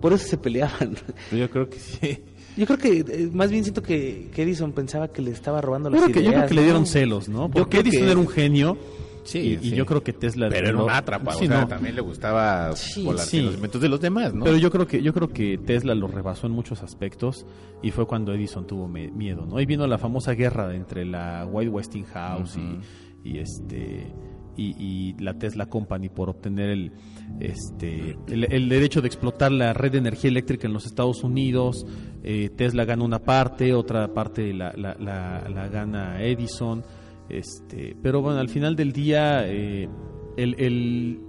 [0.00, 0.96] Por eso se peleaban.
[1.32, 2.22] Yo creo que sí.
[2.56, 5.88] Yo creo que eh, más bien siento que, que Edison pensaba que le estaba robando
[5.90, 7.50] las creo, que, yo creo que le dieron celos, ¿no?
[7.50, 8.76] Porque Edison que- era un genio.
[9.22, 10.48] Sí, y, y yo creo que Tesla.
[10.48, 11.68] Pero era lo- un atrapa, Sí, o sea, no.
[11.68, 13.02] también le gustaba sí.
[13.04, 14.44] los inventos de los demás, ¿no?
[14.44, 17.44] Pero yo creo que yo creo que Tesla lo rebasó en muchos aspectos
[17.82, 19.56] y fue cuando Edison tuvo me- miedo, ¿no?
[19.58, 24.12] Ahí vino la famosa guerra entre la White Westinghouse y, y este
[24.56, 26.92] y, y la Tesla Company por obtener el
[27.38, 31.86] este el, el derecho de explotar la red de energía eléctrica en los Estados Unidos.
[32.22, 36.82] Eh, Tesla gana una parte, otra parte la, la, la, la gana Edison.
[37.30, 39.88] Este, pero bueno, al final del día eh,
[40.36, 41.20] el, el,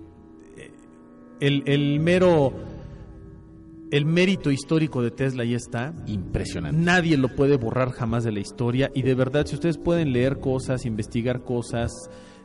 [1.39, 2.53] el, el mero
[3.91, 5.93] el mérito histórico de Tesla ya está.
[6.07, 6.81] Impresionante.
[6.81, 8.89] Nadie lo puede borrar jamás de la historia.
[8.95, 11.91] Y de verdad, si ustedes pueden leer cosas, investigar cosas,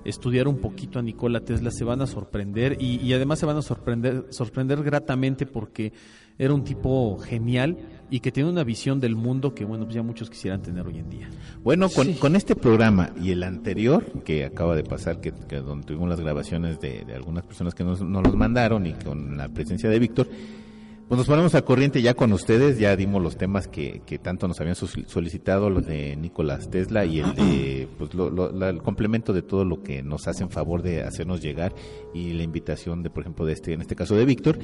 [0.04, 2.76] estudiar un poquito a Nikola Tesla, se van a sorprender.
[2.80, 5.92] Y, y además se van a sorprender, sorprender gratamente porque
[6.38, 7.78] era un tipo genial
[8.10, 10.98] y que tiene una visión del mundo que, bueno, pues ya muchos quisieran tener hoy
[10.98, 11.28] en día.
[11.64, 15.86] Bueno, con, con este programa y el anterior que acaba de pasar, que, que donde
[15.86, 19.48] tuvimos las grabaciones de, de algunas personas que nos, nos los mandaron y con la
[19.48, 20.28] presencia de Víctor,
[21.08, 24.48] pues nos ponemos al corriente ya con ustedes, ya dimos los temas que, que tanto
[24.48, 29.42] nos habían solicitado, los de Nicolás Tesla y el de, pues lo- el complemento de
[29.42, 31.74] todo lo que nos hacen favor de hacernos llegar
[32.12, 34.58] y la invitación de, por ejemplo, de este, en este caso de Víctor.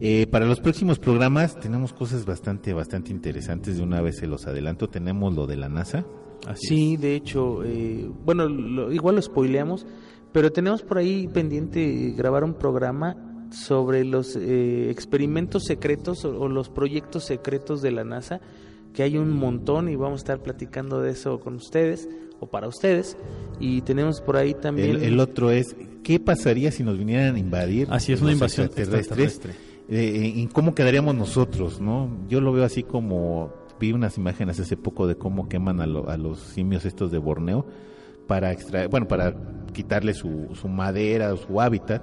[0.00, 3.76] Eh, para los próximos programas tenemos cosas bastante, bastante interesantes.
[3.76, 4.88] De una vez se los adelanto.
[4.88, 6.04] Tenemos lo de la NASA.
[6.54, 9.86] Sí, de hecho, eh, bueno, lo- igual lo spoileamos,
[10.32, 13.16] pero tenemos por ahí pendiente grabar un programa
[13.52, 18.40] sobre los eh, experimentos secretos o, o los proyectos secretos de la NASA,
[18.94, 22.08] que hay un montón y vamos a estar platicando de eso con ustedes
[22.40, 23.16] o para ustedes.
[23.60, 24.96] Y tenemos por ahí también...
[24.96, 27.88] El, el otro es, ¿qué pasaría si nos vinieran a invadir?
[27.90, 29.52] Así es, una invasión extraterrestre.
[29.88, 31.80] Eh, ¿En cómo quedaríamos nosotros?
[31.80, 35.86] no Yo lo veo así como, vi unas imágenes hace poco de cómo queman a,
[35.86, 37.66] lo- a los simios estos de Borneo
[38.26, 39.34] para extraer, bueno, para
[39.72, 42.02] quitarle su, su madera o su hábitat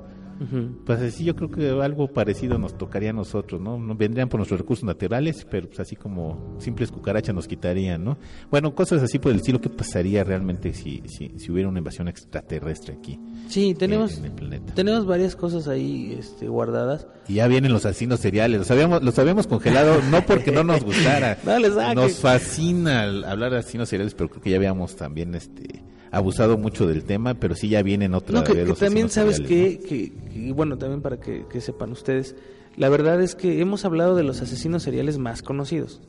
[0.86, 3.78] Pues así yo creo que algo parecido nos tocaría a nosotros, ¿no?
[3.96, 8.18] Vendrían por nuestros recursos naturales, pero pues así como simples cucarachas nos quitarían, ¿no?
[8.50, 12.08] Bueno, cosas así por el estilo, ¿qué pasaría realmente si, si, si hubiera una invasión
[12.08, 13.20] extraterrestre aquí?
[13.50, 14.74] Sí, tenemos, en el planeta.
[14.74, 17.08] tenemos varias cosas ahí este, guardadas.
[17.28, 20.84] Y ya vienen los asesinos seriales, los habíamos, los habíamos congelado, no porque no nos
[20.84, 25.84] gustara, No nos fascina hablar de asesinos seriales, pero creo que ya habíamos también este
[26.12, 30.54] abusado mucho del tema, pero sí ya vienen otra No, que, también sabes que, que,
[30.54, 32.36] bueno, también para que, que sepan ustedes,
[32.78, 36.02] la verdad es que hemos hablado de los asesinos seriales más conocidos,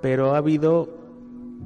[0.00, 1.04] pero ha habido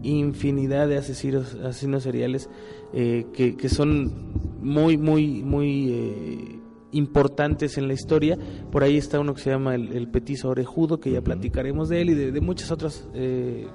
[0.03, 2.49] infinidad de asesinos, asesinos seriales
[2.93, 4.13] eh, que, que son
[4.61, 6.59] muy, muy, muy eh,
[6.93, 8.39] importantes en la historia.
[8.71, 12.01] Por ahí está uno que se llama el, el petizo orejudo, que ya platicaremos de
[12.01, 13.67] él y de, de muchas otras eh,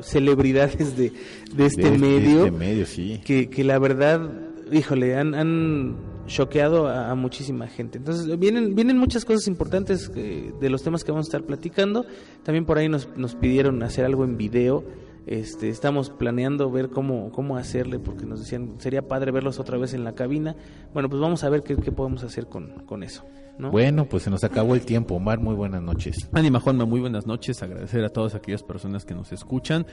[0.00, 1.12] celebridades de,
[1.54, 3.20] de este de- de medio este medio, sí.
[3.24, 4.30] que, que la verdad,
[4.72, 7.98] híjole, han, han choqueado a, a muchísima gente.
[7.98, 12.04] Entonces, vienen, vienen muchas cosas importantes eh, de los temas que vamos a estar platicando.
[12.42, 14.84] También por ahí nos, nos pidieron hacer algo en video.
[15.26, 19.92] Este, estamos planeando ver cómo, cómo hacerle, porque nos decían, sería padre verlos otra vez
[19.94, 20.54] en la cabina.
[20.94, 23.24] Bueno, pues vamos a ver qué, qué podemos hacer con, con eso.
[23.58, 23.70] ¿No?
[23.70, 25.14] Bueno, pues se nos acabó el tiempo.
[25.14, 26.28] Omar, muy buenas noches.
[26.32, 27.62] Anima Juanma, muy buenas noches.
[27.62, 29.86] Agradecer a todas aquellas personas que nos escuchan,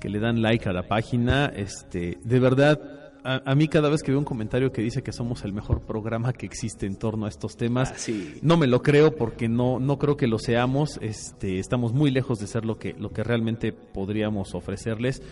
[0.00, 1.46] que le dan like a la página.
[1.46, 2.80] Este, de verdad,
[3.24, 5.80] a, a mí cada vez que veo un comentario que dice que somos el mejor
[5.82, 8.34] programa que existe en torno a estos temas, Ah, sí.
[8.42, 10.98] no me lo creo porque no, no creo que lo seamos.
[11.02, 15.22] Este, estamos muy lejos de ser lo que, lo que realmente podríamos ofrecerles.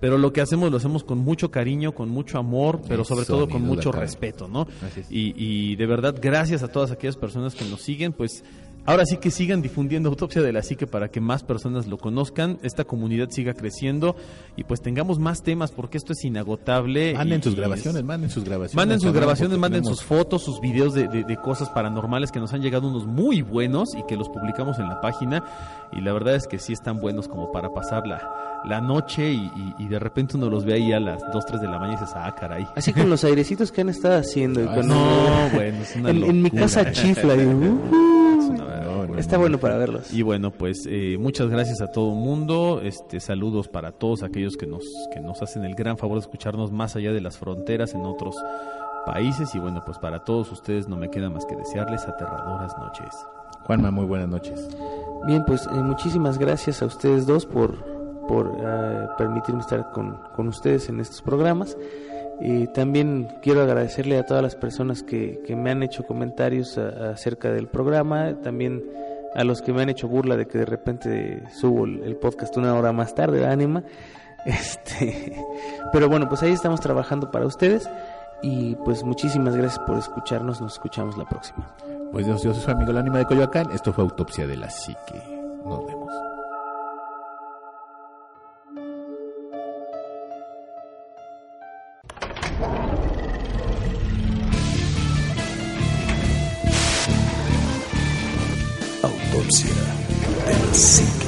[0.00, 3.34] Pero lo que hacemos lo hacemos con mucho cariño, con mucho amor, pero sobre Eso,
[3.34, 4.68] todo con mucho respeto, ¿no?
[5.10, 8.44] Y, y de verdad, gracias a todas aquellas personas que nos siguen, pues
[8.90, 12.58] ahora sí que sigan difundiendo Autopsia de la Psique para que más personas lo conozcan,
[12.62, 14.16] esta comunidad siga creciendo
[14.56, 17.14] y pues tengamos más temas porque esto es inagotable.
[17.14, 18.74] Manden y- sus y grabaciones, es- manden sus grabaciones.
[18.76, 22.40] Manden sus grabaciones, manden tenemos- sus fotos, sus videos de, de- de cosas paranormales que
[22.40, 25.44] nos han llegado unos muy buenos y que los publicamos en la página.
[25.92, 29.36] Y la verdad es que sí están buenos como para pasar la, la noche y,
[29.36, 31.98] y- y de repente uno los ve ahí a las 2, 3 de la mañana
[31.98, 32.66] y dices, ah, caray.
[32.76, 34.62] Así con los airecitos que han estado haciendo.
[34.62, 37.34] y con- No, bueno, es una en, en mi casa chifla.
[37.36, 37.80] y, uh.
[38.50, 39.42] No, no, está no.
[39.42, 40.12] bueno para verlos.
[40.12, 42.80] Y bueno, pues eh, muchas gracias a todo el mundo.
[42.82, 46.72] Este, saludos para todos aquellos que nos, que nos hacen el gran favor de escucharnos
[46.72, 48.36] más allá de las fronteras en otros
[49.06, 49.54] países.
[49.54, 53.14] Y bueno, pues para todos ustedes no me queda más que desearles aterradoras noches.
[53.64, 54.68] Juanma, muy buenas noches.
[55.26, 57.74] Bien, pues eh, muchísimas gracias a ustedes dos por,
[58.26, 61.76] por eh, permitirme estar con, con ustedes en estos programas.
[62.40, 67.50] Y también quiero agradecerle a todas las personas que, que me han hecho comentarios acerca
[67.50, 68.82] del programa, también
[69.34, 72.74] a los que me han hecho burla de que de repente subo el, podcast una
[72.74, 73.82] hora más tarde, ánima.
[74.44, 75.36] Este,
[75.92, 77.90] pero bueno, pues ahí estamos trabajando para ustedes
[78.40, 81.74] y pues muchísimas gracias por escucharnos, nos escuchamos la próxima.
[82.12, 83.70] Pues yo, yo soy su amigo el ánima de Coyoacán.
[83.72, 85.22] Esto fue Autopsia de la Psique.
[85.64, 86.27] Nos vemos.
[99.48, 99.72] Autopsia
[100.44, 101.27] de la.